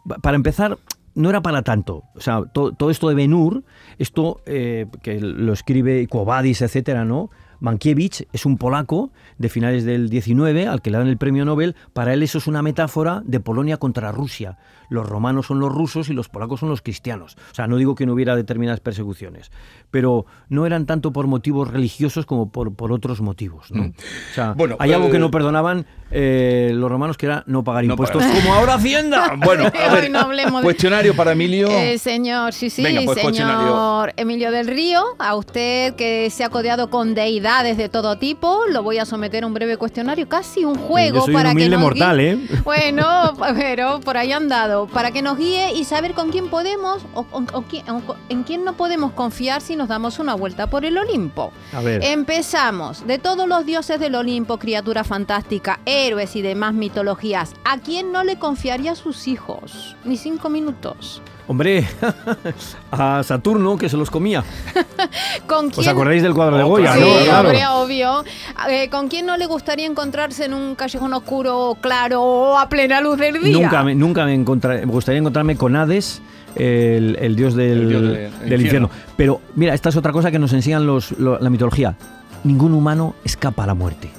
Pa- 0.08 0.16
Para 0.20 0.36
empezar, 0.38 0.78
no 1.16 1.30
era 1.30 1.42
para 1.42 1.64
tanto. 1.64 2.04
O 2.16 2.22
sea, 2.22 2.44
to- 2.54 2.72
todo 2.72 2.90
esto 2.90 3.10
de 3.10 3.16
Benur, 3.16 3.64
esto 3.98 4.42
eh, 4.46 4.86
que 5.04 5.20
lo 5.20 5.52
escribe 5.54 6.08
Cobadis, 6.08 6.62
etcétera, 6.62 7.04
¿no? 7.04 7.30
Mankiewicz 7.60 8.24
es 8.34 8.46
un 8.46 8.58
polaco 8.58 9.12
de 9.38 9.50
finales 9.50 9.84
del 9.86 10.10
19 10.10 10.68
al 10.68 10.82
que 10.82 10.90
le 10.92 10.98
dan 10.98 11.08
el 11.08 11.18
premio 11.18 11.46
Nobel. 11.46 11.76
Para 11.94 12.14
él 12.14 12.24
eso 12.24 12.38
es 12.38 12.48
una 12.48 12.62
metáfora 12.62 13.22
de 13.26 13.40
Polonia 13.40 13.78
contra 13.78 14.12
Rusia. 14.12 14.58
Los 14.90 15.08
romanos 15.08 15.46
son 15.48 15.60
los 15.60 15.72
rusos 15.72 16.10
y 16.10 16.14
los 16.14 16.30
polacos 16.30 16.62
son 16.62 16.70
los 16.70 16.82
cristianos. 16.82 17.38
O 17.52 17.56
sea, 17.56 17.68
no 17.68 17.78
digo 17.78 17.94
que 17.96 18.06
no 18.08 18.14
hubiera 18.14 18.36
determinadas 18.36 18.80
persecuciones, 18.80 19.52
pero 19.92 20.26
no 20.50 20.66
eran 20.66 20.86
tanto 20.88 21.12
por 21.14 21.28
motivos 21.28 21.68
religiosos 21.70 22.26
como 22.26 22.52
por, 22.52 22.74
por 22.74 22.92
otros 22.92 23.22
motivos. 23.22 23.70
¿no? 23.72 23.84
Mm. 23.84 23.90
O 23.90 24.34
sea, 24.34 24.54
Bueno, 24.54 24.76
hay 24.80 24.94
algo 24.94 25.08
eh, 25.08 25.12
que 25.12 25.20
no 25.20 25.30
perdonaban 25.30 25.86
eh, 26.12 26.72
los 26.74 26.90
romanos 26.90 27.18
que 27.18 27.28
era 27.28 27.44
no 27.46 27.64
pagar 27.64 27.84
No 27.86 27.94
impuestos, 27.94 28.24
pagar. 28.24 28.42
como 28.42 28.54
ahora 28.54 28.74
Hacienda. 28.76 29.36
Bueno, 29.46 29.66
a 29.66 29.68
Hoy 29.94 30.02
ver, 30.02 30.12
no 30.12 30.20
hablemos 30.22 30.62
de- 30.62 30.66
cuestionario 30.66 31.16
para 31.16 31.34
Emilio. 31.34 31.70
Eh, 31.70 31.98
señor, 32.00 32.54
sí, 32.54 32.70
sí, 32.72 32.82
Venga, 32.82 33.02
pues, 33.06 33.20
cuestionario. 33.20 33.62
señor 33.68 34.14
Emilio 34.18 34.52
del 34.52 34.68
Río, 34.68 35.04
a 35.20 35.36
usted 35.36 35.96
que 35.96 36.30
se 36.32 36.44
ha 36.44 36.50
codeado 36.50 36.90
con 36.90 37.14
de 37.50 37.90
todo 37.90 38.18
tipo, 38.20 38.62
lo 38.70 38.84
voy 38.84 39.00
a 39.00 39.06
someter 39.06 39.44
a 39.44 39.48
un 39.48 39.54
breve 39.56 39.76
cuestionario, 39.78 40.30
casi 40.30 40.64
un 40.66 40.76
juego 40.76 41.16
Yo 41.18 41.26
soy 41.26 41.34
para 41.34 41.50
un 41.50 41.58
que 41.58 41.68
nos 41.70 41.82
mortal, 41.82 42.18
guíe- 42.20 42.34
¿eh? 42.36 42.62
Bueno, 42.64 43.34
pero 43.58 44.00
por 44.02 44.18
ahí 44.18 44.32
han 44.32 44.48
dado, 44.48 44.86
para 44.88 45.10
que 45.12 45.22
nos 45.24 45.36
guíe 45.38 45.74
y 45.74 45.84
saber 45.84 46.14
con 46.14 46.30
quién 46.32 46.50
podemos 46.50 47.02
o- 47.16 47.26
en 48.30 48.44
quién 48.44 48.64
no 48.64 48.74
podemos 48.74 49.14
confiar 49.14 49.62
si 49.62 49.76
nos 49.76 49.88
damos 49.88 50.20
una 50.20 50.36
vuelta 50.36 50.68
por 50.70 50.86
el 50.86 50.98
Olimpo. 50.98 51.52
A 51.74 51.82
ver. 51.82 52.04
Empezamos. 52.04 53.06
De 53.08 53.18
todos 53.18 53.48
los 53.48 53.66
dioses 53.66 54.00
del 54.00 54.14
Olimpo, 54.16 54.60
criatura 54.60 55.04
fantástica, 55.04 55.80
héroes 55.86 56.36
y 56.36 56.42
demás 56.44 56.74
mitologías, 56.76 57.54
¿a 57.66 57.80
quién 57.80 58.12
no 58.12 58.24
le 58.24 58.38
confiaría 58.38 58.92
a 58.92 58.96
sus 58.96 59.28
hijos? 59.28 59.96
Ni 60.06 60.18
cinco 60.18 60.50
minutos. 60.50 61.22
Hombre, 61.50 61.88
a 62.92 63.24
Saturno 63.24 63.76
que 63.76 63.90
se 63.90 63.98
los 63.98 64.12
comía. 64.12 64.44
¿Con 65.48 65.72
¿Os 65.76 65.88
acordáis 65.88 66.22
del 66.22 66.36
cuadro 66.36 66.58
de 66.58 66.64
Oh, 66.64 66.68
Goya? 66.68 66.94
Sí, 66.94 67.00
no? 67.00 67.24
Claro. 67.26 67.50
hombre, 67.50 67.68
obvio. 67.68 68.24
Eh, 68.70 68.88
¿Con 68.92 69.08
quién 69.08 69.26
no 69.26 69.36
le 69.36 69.48
gustaría 69.48 69.88
encontrarse 69.88 70.46
en 70.46 70.54
un 70.54 70.76
callejón 70.76 71.12
oscuro, 71.14 71.76
claro 71.82 72.22
o 72.22 72.58
a 72.60 72.70
plena 72.70 73.02
luz 73.02 73.18
del 73.18 73.42
día? 73.42 73.52
Nunca, 73.64 73.84
me, 73.84 73.96
nunca 73.96 74.26
me, 74.26 74.38
gustaría 74.86 75.18
encontrarme 75.20 75.56
con 75.58 75.76
Hades, 75.76 76.22
el, 76.56 77.18
el 77.20 77.36
dios 77.36 77.56
del, 77.56 77.82
El 77.82 77.90
dios 77.90 78.02
de- 78.04 78.08
del 78.10 78.22
infierno. 78.30 78.56
infierno. 78.62 78.90
Pero 79.18 79.42
mira, 79.56 79.74
esta 79.74 79.90
es 79.90 79.96
otra 79.98 80.12
cosa 80.12 80.30
que 80.30 80.38
nos 80.38 80.54
enseñan 80.54 80.86
los, 80.86 81.14
lo- 81.14 81.40
la 81.40 81.50
mitología. 81.50 81.96
Ningún 82.44 82.76
humano 82.76 83.16
escapa 83.24 83.64
a 83.64 83.68
la 83.68 83.74
muerte. 83.74 84.12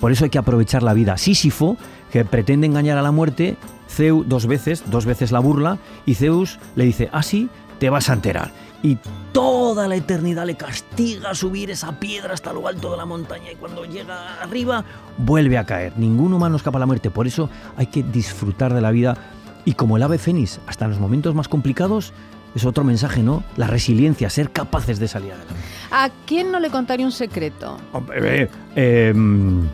Por 0.00 0.10
eso 0.10 0.24
hay 0.24 0.30
que 0.30 0.38
aprovechar 0.38 0.82
la 0.82 0.94
vida. 0.94 1.18
Sísifo, 1.18 1.76
que 2.10 2.24
pretende 2.24 2.66
engañar 2.66 2.96
a 2.96 3.02
la 3.02 3.10
muerte, 3.12 3.56
Zeus 3.92 4.28
dos 4.28 4.46
veces, 4.46 4.82
dos 4.90 5.04
veces 5.04 5.32
la 5.32 5.38
burla, 5.38 5.78
y 6.06 6.14
Zeus 6.14 6.58
le 6.76 6.84
dice, 6.84 7.08
así 7.12 7.48
te 7.78 7.90
vas 7.90 8.08
a 8.10 8.14
enterar. 8.14 8.50
Y 8.82 8.98
toda 9.32 9.86
la 9.86 9.94
eternidad 9.96 10.46
le 10.46 10.56
castiga 10.56 11.30
a 11.30 11.34
subir 11.34 11.70
esa 11.70 12.00
piedra 12.00 12.34
hasta 12.34 12.52
lo 12.52 12.66
alto 12.66 12.90
de 12.90 12.96
la 12.96 13.04
montaña 13.04 13.52
y 13.52 13.54
cuando 13.54 13.84
llega 13.84 14.42
arriba 14.42 14.84
vuelve 15.18 15.56
a 15.56 15.64
caer. 15.64 15.92
Ningún 15.96 16.32
humano 16.32 16.56
escapa 16.56 16.78
a 16.78 16.80
la 16.80 16.86
muerte, 16.86 17.10
por 17.10 17.26
eso 17.26 17.48
hay 17.76 17.86
que 17.86 18.02
disfrutar 18.02 18.74
de 18.74 18.80
la 18.80 18.90
vida 18.90 19.16
y 19.64 19.74
como 19.74 19.96
el 19.96 20.02
ave 20.02 20.18
fénix, 20.18 20.58
hasta 20.66 20.86
en 20.86 20.90
los 20.90 21.00
momentos 21.00 21.34
más 21.34 21.46
complicados, 21.46 22.12
es 22.54 22.64
otro 22.64 22.84
mensaje, 22.84 23.22
¿no? 23.22 23.44
La 23.56 23.66
resiliencia, 23.66 24.28
ser 24.28 24.50
capaces 24.50 24.98
de 24.98 25.08
salir 25.08 25.32
adelante. 25.32 25.54
¿A 25.90 26.10
quién 26.26 26.50
no 26.50 26.60
le 26.60 26.70
contaría 26.70 27.06
un 27.06 27.12
secreto? 27.12 27.78
Eh, 28.14 28.48
em, 28.74 29.68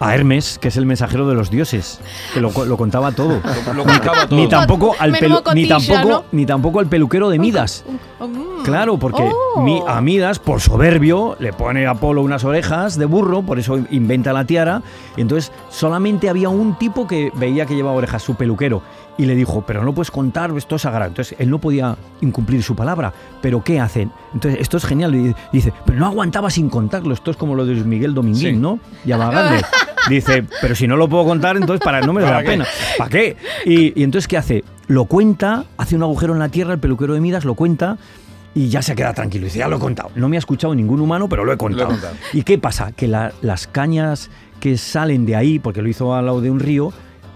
a 0.00 0.14
Hermes, 0.14 0.58
que 0.58 0.68
es 0.68 0.76
el 0.78 0.86
mensajero 0.86 1.28
de 1.28 1.34
los 1.34 1.50
dioses, 1.50 2.00
que 2.34 2.40
lo, 2.40 2.50
lo 2.64 2.76
contaba 2.76 3.12
todo. 3.12 3.40
Lo, 3.66 3.74
lo 3.74 3.84
contaba 3.84 4.26
todo. 4.26 4.38
Ni 4.40 4.48
tampoco, 4.48 4.94
al 4.98 5.12
pelu- 5.12 5.54
ni, 5.54 5.68
tampoco, 5.68 6.08
¿no? 6.08 6.24
ni 6.32 6.46
tampoco 6.46 6.80
al 6.80 6.86
peluquero 6.86 7.28
de 7.30 7.38
Midas. 7.38 7.84
Mm. 8.18 8.62
Claro, 8.64 8.98
porque 8.98 9.22
Oh. 9.22 9.62
mi- 9.62 9.82
a 9.86 10.00
Midas, 10.00 10.38
por 10.38 10.60
soberbio, 10.60 11.36
le 11.38 11.52
pone 11.52 11.86
a 11.86 11.90
Apolo 11.92 12.22
unas 12.22 12.44
orejas 12.44 12.96
de 12.98 13.04
burro, 13.04 13.42
por 13.42 13.58
eso 13.58 13.78
inventa 13.90 14.32
la 14.32 14.44
tiara. 14.44 14.82
Y 15.16 15.20
entonces 15.22 15.52
solamente 15.70 16.28
había 16.30 16.48
un 16.48 16.76
tipo 16.78 17.06
que 17.06 17.30
veía 17.36 17.66
que 17.66 17.74
llevaba 17.74 17.96
orejas, 17.96 18.22
su 18.22 18.34
peluquero. 18.36 18.82
Y 19.18 19.26
le 19.26 19.34
dijo, 19.34 19.64
pero 19.66 19.82
no 19.84 19.92
puedes 19.94 20.10
contar, 20.10 20.50
esto 20.56 20.76
es 20.76 20.82
sagrado. 20.82 21.08
Entonces 21.08 21.36
él 21.38 21.50
no 21.50 21.58
podía 21.58 21.96
incumplir 22.22 22.62
su 22.62 22.74
palabra. 22.74 23.12
¿Pero 23.42 23.62
qué 23.62 23.78
hacen? 23.80 24.10
Entonces 24.32 24.60
esto 24.62 24.76
es 24.78 24.84
genial. 24.86 25.14
Y 25.14 25.34
dice, 25.52 25.72
pero 25.84 25.98
no 25.98 26.06
aguantaba 26.06 26.48
sin 26.48 26.70
contarlo. 26.70 27.12
Esto 27.12 27.30
es 27.30 27.36
como 27.36 27.54
lo 27.54 27.66
de 27.66 27.74
Miguel 27.74 28.14
Dominguín, 28.14 28.54
Sí. 28.54 28.56
¿no? 28.56 28.78
Y 29.04 29.08
Grande. 29.10 29.62
Dice, 30.08 30.44
pero 30.60 30.74
si 30.74 30.86
no 30.86 30.96
lo 30.96 31.08
puedo 31.08 31.24
contar, 31.24 31.56
entonces 31.56 31.84
para 31.84 32.00
no 32.00 32.12
me 32.12 32.22
da 32.22 32.28
¿Para 32.28 32.40
la 32.42 32.46
pena. 32.48 32.66
¿Para 32.98 33.10
qué? 33.10 33.36
Y, 33.66 34.00
y 34.00 34.02
entonces, 34.04 34.26
¿qué 34.28 34.36
hace? 34.38 34.64
Lo 34.88 35.04
cuenta, 35.04 35.64
hace 35.76 35.94
un 35.96 36.02
agujero 36.02 36.32
en 36.32 36.38
la 36.38 36.48
tierra, 36.48 36.72
el 36.72 36.80
peluquero 36.80 37.14
de 37.14 37.20
Midas 37.20 37.44
lo 37.44 37.54
cuenta 37.54 37.98
y 38.54 38.68
ya 38.68 38.82
se 38.82 38.94
queda 38.96 39.12
tranquilo. 39.14 39.44
Dice, 39.44 39.58
ya 39.60 39.68
lo 39.68 39.76
he 39.76 39.80
contado. 39.80 40.10
No 40.16 40.28
me 40.28 40.36
ha 40.36 40.40
escuchado 40.40 40.74
ningún 40.74 41.00
humano, 41.00 41.28
pero 41.28 41.44
lo 41.44 41.52
he 41.52 41.56
contado. 41.56 41.90
contado. 41.90 42.14
¿Y 42.32 42.42
qué 42.42 42.58
pasa? 42.58 42.92
Que 42.92 43.06
la- 43.06 43.32
las 43.42 43.66
cañas 43.66 44.30
que 44.58 44.76
salen 44.78 45.26
de 45.26 45.36
ahí, 45.36 45.58
porque 45.58 45.80
lo 45.82 45.88
hizo 45.88 46.14
al 46.14 46.26
lado 46.26 46.40
de 46.40 46.50
un 46.50 46.58
río, 46.60 46.92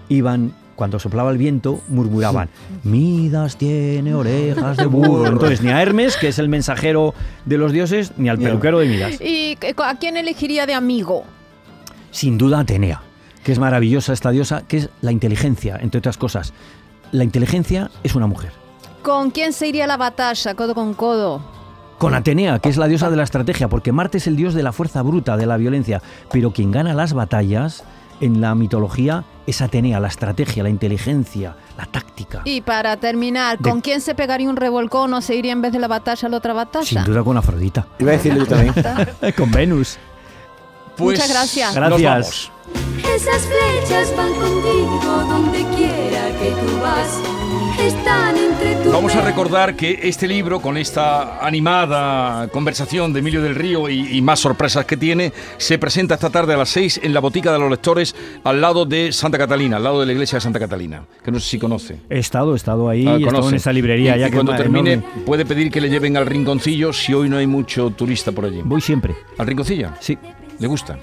iban, 0.09 0.53
cuando 0.75 0.99
soplaba 0.99 1.31
el 1.31 1.37
viento, 1.37 1.81
murmuraban, 1.87 2.49
Midas 2.83 3.55
tiene 3.57 4.13
orejas 4.13 4.75
de 4.77 4.85
burro. 4.85 5.27
Entonces, 5.27 5.61
ni 5.61 5.71
a 5.71 5.81
Hermes, 5.81 6.17
que 6.17 6.27
es 6.27 6.37
el 6.39 6.49
mensajero 6.49 7.13
de 7.45 7.57
los 7.57 7.71
dioses, 7.71 8.11
ni 8.17 8.27
al 8.29 8.37
peluquero 8.37 8.79
de 8.79 8.87
Midas. 8.87 9.21
¿Y 9.21 9.57
a 9.83 9.95
quién 9.97 10.17
elegiría 10.17 10.65
de 10.65 10.73
amigo? 10.73 11.23
Sin 12.15 12.37
duda 12.37 12.59
Atenea, 12.61 13.01
que 13.43 13.51
es 13.51 13.59
maravillosa 13.59 14.13
esta 14.13 14.31
diosa, 14.31 14.63
que 14.65 14.77
es 14.77 14.89
la 15.01 15.11
inteligencia, 15.11 15.75
entre 15.81 15.99
otras 15.99 16.17
cosas. 16.17 16.53
La 17.11 17.25
inteligencia 17.25 17.91
es 18.03 18.15
una 18.15 18.25
mujer. 18.25 18.53
¿Con 19.03 19.31
quién 19.31 19.51
se 19.51 19.67
iría 19.67 19.85
la 19.85 19.97
batalla, 19.97 20.55
codo 20.55 20.73
con 20.73 20.93
codo? 20.93 21.41
Con 21.97 22.13
Atenea, 22.15 22.59
que 22.59 22.69
es 22.69 22.77
la 22.77 22.87
diosa 22.87 23.09
de 23.09 23.17
la 23.17 23.23
estrategia, 23.23 23.67
porque 23.67 23.91
Marte 23.91 24.19
es 24.19 24.27
el 24.27 24.37
dios 24.37 24.53
de 24.53 24.63
la 24.63 24.71
fuerza 24.71 25.01
bruta, 25.01 25.35
de 25.35 25.45
la 25.45 25.57
violencia. 25.57 26.01
Pero 26.31 26.51
quien 26.51 26.71
gana 26.71 26.93
las 26.93 27.11
batallas 27.11 27.83
en 28.21 28.39
la 28.39 28.55
mitología 28.55 29.25
es 29.45 29.61
Atenea, 29.61 29.99
la 29.99 30.07
estrategia, 30.07 30.63
la 30.63 30.69
inteligencia, 30.69 31.57
la 31.77 31.85
táctica. 31.85 32.43
Y 32.45 32.61
para 32.61 32.95
terminar, 32.95 33.57
¿con 33.59 33.75
De- 33.75 33.81
quién 33.81 33.99
se 33.99 34.15
pegaría 34.15 34.49
un 34.49 34.55
revolcón 34.55 35.13
o 35.13 35.21
se 35.21 35.35
iría 35.35 35.51
en 35.51 35.61
vez 35.61 35.73
de 35.73 35.79
la 35.79 35.89
batalla 35.89 36.27
a 36.27 36.31
la 36.31 36.37
otra 36.37 36.53
batalla? 36.53 36.85
Sin 36.85 37.03
duda 37.03 37.23
con 37.25 37.35
Afrodita. 37.35 37.85
Iba 37.99 38.11
a 38.11 38.13
decirlo 38.13 38.45
yo 38.45 38.47
también. 38.47 38.73
con 39.37 39.51
Venus. 39.51 39.97
Pues, 40.97 41.17
Muchas 41.19 41.29
gracias. 41.31 41.75
Gracias. 41.75 42.01
vamos. 42.01 42.51
Esas 43.15 43.41
flechas 43.43 44.15
van 44.17 44.33
contigo 44.33 45.25
donde 45.29 45.63
quiera 45.75 46.27
que 46.39 46.49
tú 46.51 46.79
vas. 46.81 47.19
Están 47.79 48.35
entre 48.37 48.75
tu 48.77 48.91
Vamos 48.91 49.13
a 49.15 49.21
recordar 49.21 49.75
que 49.75 49.99
este 50.03 50.27
libro, 50.27 50.61
con 50.61 50.77
esta 50.77 51.45
animada 51.45 52.47
conversación 52.47 53.11
de 53.13 53.19
Emilio 53.19 53.41
del 53.41 53.53
Río 53.53 53.89
y, 53.89 54.17
y 54.17 54.21
más 54.21 54.39
sorpresas 54.39 54.85
que 54.85 54.95
tiene, 54.97 55.33
se 55.57 55.77
presenta 55.77 56.15
esta 56.15 56.29
tarde 56.29 56.53
a 56.53 56.57
las 56.57 56.69
6 56.69 57.01
en 57.03 57.13
la 57.13 57.19
Botica 57.19 57.51
de 57.51 57.59
los 57.59 57.69
Lectores, 57.69 58.15
al 58.45 58.61
lado 58.61 58.85
de 58.85 59.11
Santa 59.11 59.37
Catalina, 59.37 59.77
al 59.77 59.83
lado 59.83 59.99
de 59.99 60.05
la 60.05 60.13
iglesia 60.13 60.37
de 60.37 60.41
Santa 60.41 60.57
Catalina, 60.59 61.03
que 61.23 61.31
no 61.31 61.39
sé 61.39 61.49
si 61.49 61.59
conoce. 61.59 61.99
He 62.09 62.17
estado, 62.19 62.53
he 62.53 62.55
estado 62.55 62.87
ahí, 62.89 63.05
Ah, 63.07 63.17
he 63.19 63.23
estado 63.23 63.49
en 63.49 63.55
esa 63.55 63.73
librería 63.73 64.15
Y- 64.15 64.19
ya 64.21 64.27
y 64.27 64.29
que 64.31 64.35
cuando 64.37 64.55
termine, 64.55 64.93
enorme. 64.93 65.23
puede 65.25 65.45
pedir 65.45 65.69
que 65.69 65.81
le 65.81 65.89
lleven 65.89 66.15
al 66.17 66.25
rinconcillo 66.25 66.93
si 66.93 67.13
hoy 67.13 67.27
no 67.29 67.37
hay 67.37 67.45
mucho 67.47 67.89
turista 67.91 68.31
por 68.31 68.45
allí. 68.45 68.61
Voy 68.63 68.79
siempre. 68.81 69.15
¿Al 69.37 69.45
rinconcillo? 69.47 69.89
Sí. 69.99 70.17
¿Le 70.59 70.67
gusta? 70.67 70.97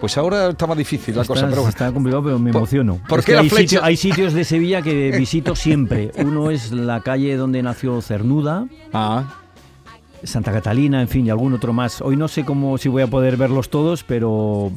Pues 0.00 0.18
ahora 0.18 0.48
está 0.50 0.66
más 0.66 0.76
difícil 0.76 1.14
la 1.16 1.22
Está, 1.22 1.34
cosa, 1.34 1.48
pero 1.48 1.66
está 1.68 1.90
complicado, 1.92 2.22
pero 2.24 2.38
me 2.38 2.50
¿Por- 2.52 2.60
emociono. 2.62 3.00
por 3.08 3.20
Es 3.20 3.24
qué 3.24 3.32
que 3.32 3.36
la 3.36 3.40
hay, 3.42 3.48
sitio- 3.50 3.82
hay 3.84 3.96
sitios 3.96 4.32
de 4.34 4.44
Sevilla 4.44 4.82
que 4.82 5.12
visito 5.18 5.56
siempre. 5.56 6.10
Uno 6.18 6.50
es 6.50 6.72
la 6.72 7.00
calle 7.00 7.36
donde 7.36 7.62
nació 7.62 8.00
Cernuda, 8.02 8.66
Ah, 8.92 9.40
Santa 10.22 10.52
Catalina, 10.52 11.00
en 11.02 11.08
fin, 11.08 11.26
y 11.26 11.30
algún 11.30 11.52
otro 11.54 11.72
más. 11.72 12.00
Hoy 12.02 12.16
no 12.16 12.28
sé 12.28 12.44
cómo 12.44 12.76
si 12.78 12.88
voy 12.88 13.02
a 13.02 13.06
poder 13.06 13.36
verlos 13.36 13.68
todos, 13.70 14.04
pero, 14.04 14.70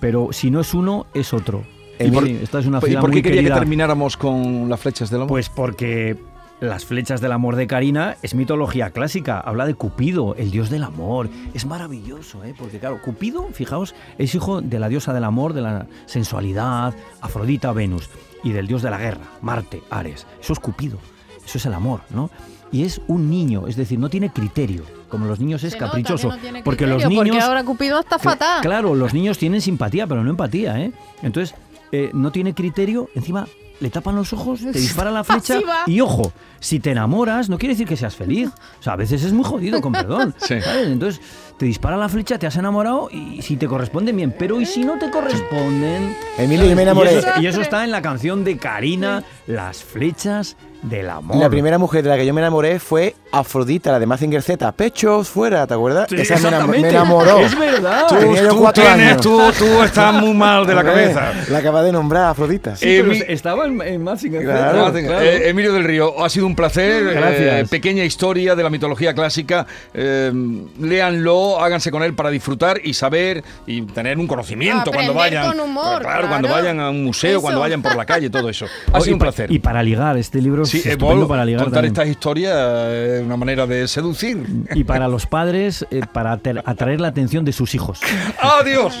pero 0.00 0.28
si 0.32 0.50
no 0.50 0.60
es 0.60 0.72
uno, 0.74 1.06
es 1.14 1.32
otro. 1.32 1.64
¿Y 2.00 2.10
por- 2.10 2.24
Sí, 2.24 2.38
esta 2.42 2.60
es 2.60 2.66
una 2.66 2.78
¿Y 2.78 2.82
ciudad 2.86 3.00
por 3.00 3.10
qué 3.10 3.16
muy 3.16 3.22
quería 3.22 3.40
querida. 3.40 3.54
que 3.54 3.60
termináramos 3.60 4.16
con 4.16 4.68
las 4.68 4.78
flechas 4.80 5.10
del 5.10 5.18
amor? 5.22 5.28
Pues 5.30 5.48
porque 5.48 6.16
las 6.60 6.84
flechas 6.84 7.20
del 7.20 7.32
amor 7.32 7.54
de 7.54 7.66
Karina 7.66 8.16
es 8.22 8.34
mitología 8.34 8.90
clásica. 8.90 9.38
Habla 9.38 9.66
de 9.66 9.74
Cupido, 9.74 10.34
el 10.36 10.50
dios 10.50 10.70
del 10.70 10.82
amor. 10.82 11.28
Es 11.54 11.66
maravilloso, 11.66 12.42
¿eh? 12.44 12.54
porque 12.58 12.80
claro, 12.80 13.00
Cupido, 13.00 13.48
fijaos, 13.52 13.94
es 14.18 14.34
hijo 14.34 14.60
de 14.60 14.78
la 14.80 14.88
diosa 14.88 15.12
del 15.12 15.24
amor, 15.24 15.52
de 15.52 15.60
la 15.62 15.86
sensualidad, 16.06 16.94
Afrodita, 17.20 17.72
Venus, 17.72 18.10
y 18.42 18.50
del 18.50 18.66
dios 18.66 18.82
de 18.82 18.90
la 18.90 18.98
guerra, 18.98 19.24
Marte, 19.40 19.82
Ares. 19.90 20.26
Eso 20.40 20.52
es 20.52 20.58
Cupido, 20.58 20.98
eso 21.44 21.58
es 21.58 21.66
el 21.66 21.74
amor, 21.74 22.00
¿no? 22.10 22.30
Y 22.72 22.82
es 22.84 23.00
un 23.06 23.30
niño, 23.30 23.66
es 23.66 23.76
decir, 23.76 23.98
no 23.98 24.10
tiene 24.10 24.30
criterio. 24.30 24.82
Como 25.08 25.24
los 25.26 25.40
niños 25.40 25.64
es 25.64 25.74
caprichoso. 25.74 26.28
no 26.28 26.62
porque 26.64 26.86
los 26.86 27.06
niños. 27.08 27.28
Porque 27.28 27.40
ahora 27.40 27.64
Cupido 27.64 28.00
está 28.00 28.18
fatal. 28.18 28.60
Claro, 28.60 28.94
los 28.94 29.14
niños 29.14 29.38
tienen 29.38 29.62
simpatía, 29.62 30.06
pero 30.06 30.22
no 30.22 30.28
empatía, 30.28 30.78
¿eh? 30.78 30.92
Entonces, 31.22 31.54
eh, 31.92 32.10
no 32.12 32.30
tiene 32.30 32.52
criterio, 32.52 33.08
encima 33.14 33.46
le 33.80 33.90
tapan 33.90 34.16
los 34.16 34.32
ojos, 34.32 34.60
te 34.60 34.72
dispara 34.72 35.10
la 35.10 35.22
flecha 35.24 35.60
y 35.86 36.00
ojo, 36.00 36.32
si 36.60 36.80
te 36.80 36.90
enamoras 36.90 37.48
no 37.48 37.58
quiere 37.58 37.74
decir 37.74 37.86
que 37.86 37.96
seas 37.96 38.16
feliz. 38.16 38.50
O 38.80 38.82
sea, 38.82 38.94
a 38.94 38.96
veces 38.96 39.22
es 39.24 39.32
muy 39.32 39.44
jodido, 39.44 39.80
con 39.80 39.92
perdón. 39.92 40.34
Sí. 40.38 40.60
¿sabes? 40.60 40.88
Entonces, 40.88 41.20
te 41.58 41.66
dispara 41.66 41.96
la 41.96 42.08
flecha, 42.08 42.38
te 42.38 42.46
has 42.46 42.56
enamorado 42.56 43.08
y 43.12 43.42
si 43.42 43.56
te 43.56 43.66
corresponden 43.66 44.16
bien, 44.16 44.34
pero 44.38 44.60
¿y 44.60 44.66
si 44.66 44.84
no 44.84 44.98
te 44.98 45.10
corresponden? 45.10 46.16
Emilio, 46.38 46.66
yo 46.66 46.74
me 46.76 46.82
Y 46.82 46.84
enamoré. 46.84 47.18
eso, 47.18 47.28
y 47.40 47.46
eso 47.46 47.60
está 47.60 47.84
en 47.84 47.90
la 47.90 48.02
canción 48.02 48.44
de 48.44 48.56
Karina, 48.58 49.22
Las 49.46 49.82
flechas 49.82 50.56
Del 50.82 51.10
amor. 51.10 51.36
La 51.36 51.50
primera 51.50 51.76
mujer 51.76 52.04
de 52.04 52.08
la 52.10 52.16
que 52.16 52.24
yo 52.24 52.32
me 52.32 52.40
enamoré 52.40 52.78
fue 52.78 53.14
Afrodita, 53.32 53.90
la 53.92 53.98
de 53.98 54.06
Mazinger 54.06 54.40
Z. 54.42 54.70
Pechos 54.72 55.28
fuera, 55.28 55.66
¿te 55.66 55.74
acuerdas? 55.74 56.06
Sí, 56.08 56.14
Esa 56.20 56.34
exactamente. 56.34 56.82
me 56.82 56.88
enamoró. 56.90 57.40
Es 57.40 57.58
verdad. 57.58 58.06
Tú- 58.08 58.14
Tenía 58.16 58.48
tú 58.48 58.58
cuatro 58.60 58.84
tienes- 58.84 59.08
años. 59.12 59.20
Tú, 59.22 59.40
tú 59.58 59.82
estás 59.82 60.14
muy 60.14 60.32
mal 60.34 60.66
de 60.66 60.74
la 60.76 60.84
cabeza. 60.84 61.32
La 61.50 61.58
acaba 61.58 61.82
de 61.82 61.90
nombrar 61.92 62.26
Afrodita. 62.30 62.76
Sí, 62.76 62.86
Emi- 62.86 63.24
estaba 63.28 63.66
en, 63.66 63.82
en 63.82 64.02
Mazinger 64.04 64.42
Z, 64.42 64.52
Claro. 64.52 64.96
Eh, 64.96 65.48
Emilio 65.48 65.72
del 65.72 65.84
Río, 65.84 66.24
ha 66.24 66.28
sido 66.30 66.46
un 66.46 66.54
placer. 66.54 67.04
Gracias. 67.12 67.40
Eh, 67.62 67.66
pequeña 67.68 68.04
historia 68.04 68.54
de 68.54 68.62
la 68.62 68.70
mitología 68.70 69.12
clásica. 69.14 69.66
Eh, 69.92 70.32
léanlo, 70.80 71.60
háganse 71.60 71.90
con 71.90 72.02
él 72.02 72.14
para 72.14 72.30
disfrutar 72.30 72.80
y 72.82 72.94
saber 72.94 73.42
y 73.66 73.82
tener 73.82 74.18
un 74.18 74.26
conocimiento 74.26 74.90
cuando 74.92 75.12
vayan. 75.14 75.48
con 75.48 75.60
humor, 75.60 76.02
claro, 76.02 76.28
cuando 76.28 76.48
vayan 76.48 76.80
a 76.80 76.90
un 76.90 77.04
museo, 77.04 77.32
Eso. 77.32 77.42
cuando 77.42 77.60
vayan 77.60 77.82
por 77.82 77.96
la 77.96 78.06
calle, 78.06 78.30
todo 78.30 78.48
eso. 78.48 78.66
Ha 78.92 78.98
Oh, 78.98 79.00
sido 79.00 79.16
un 79.16 79.20
placer. 79.20 79.50
Y 79.50 79.58
para 79.58 79.82
ligar, 79.82 80.16
este 80.16 80.40
libro 80.40 80.64
Sí, 80.68 80.78
es 80.78 80.86
estupendo 80.86 81.26
para 81.26 81.44
ligar 81.44 81.64
contar 81.64 81.82
también. 81.82 81.92
estas 81.92 82.08
historias 82.08 82.92
es 82.92 83.22
una 83.22 83.36
manera 83.36 83.66
de 83.66 83.88
seducir. 83.88 84.46
Y 84.74 84.84
para 84.84 85.08
los 85.08 85.26
padres, 85.26 85.86
eh, 85.90 86.02
para 86.12 86.32
atraer 86.32 87.00
la 87.00 87.08
atención 87.08 87.44
de 87.44 87.52
sus 87.52 87.74
hijos. 87.74 88.00
¡Adiós! 88.40 88.94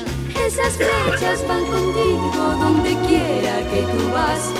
Esas 0.46 0.74
flechas 0.76 1.46
van 1.46 1.64
contigo 1.66 2.56
donde 2.60 2.90
quiera 3.06 3.58
que 3.70 3.82
tú 3.82 4.10
vas. 4.12 4.50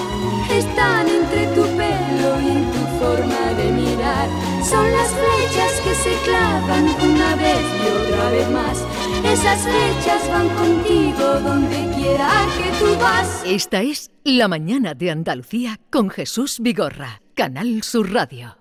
Están 0.52 1.06
entre 1.08 1.46
tu 1.48 1.62
pelo 1.76 2.40
y 2.42 2.48
en 2.48 2.70
tu 2.72 2.78
forma 2.98 3.52
de 3.56 3.70
mirar. 3.72 4.28
Son 4.64 4.90
las 4.90 5.08
flechas 5.08 5.72
que 5.84 5.94
se 5.94 6.14
clavan 6.24 6.84
una 7.10 7.36
vez 7.36 7.60
y 7.84 8.12
otra 8.12 8.30
vez 8.30 8.50
más. 8.50 8.78
Esas 9.24 9.62
flechas 9.62 10.28
van 10.30 10.48
contigo 10.50 11.40
donde 11.40 11.90
quiera 11.94 12.46
que 12.56 12.78
tú 12.78 12.98
vas. 13.00 13.42
Esta 13.44 13.82
es 13.82 14.10
La 14.24 14.48
mañana 14.48 14.94
de 14.94 15.10
Andalucía 15.10 15.80
con 15.90 16.10
Jesús 16.10 16.58
Vigorra, 16.60 17.22
Canal 17.34 17.82
Sur 17.82 18.12
Radio. 18.12 18.57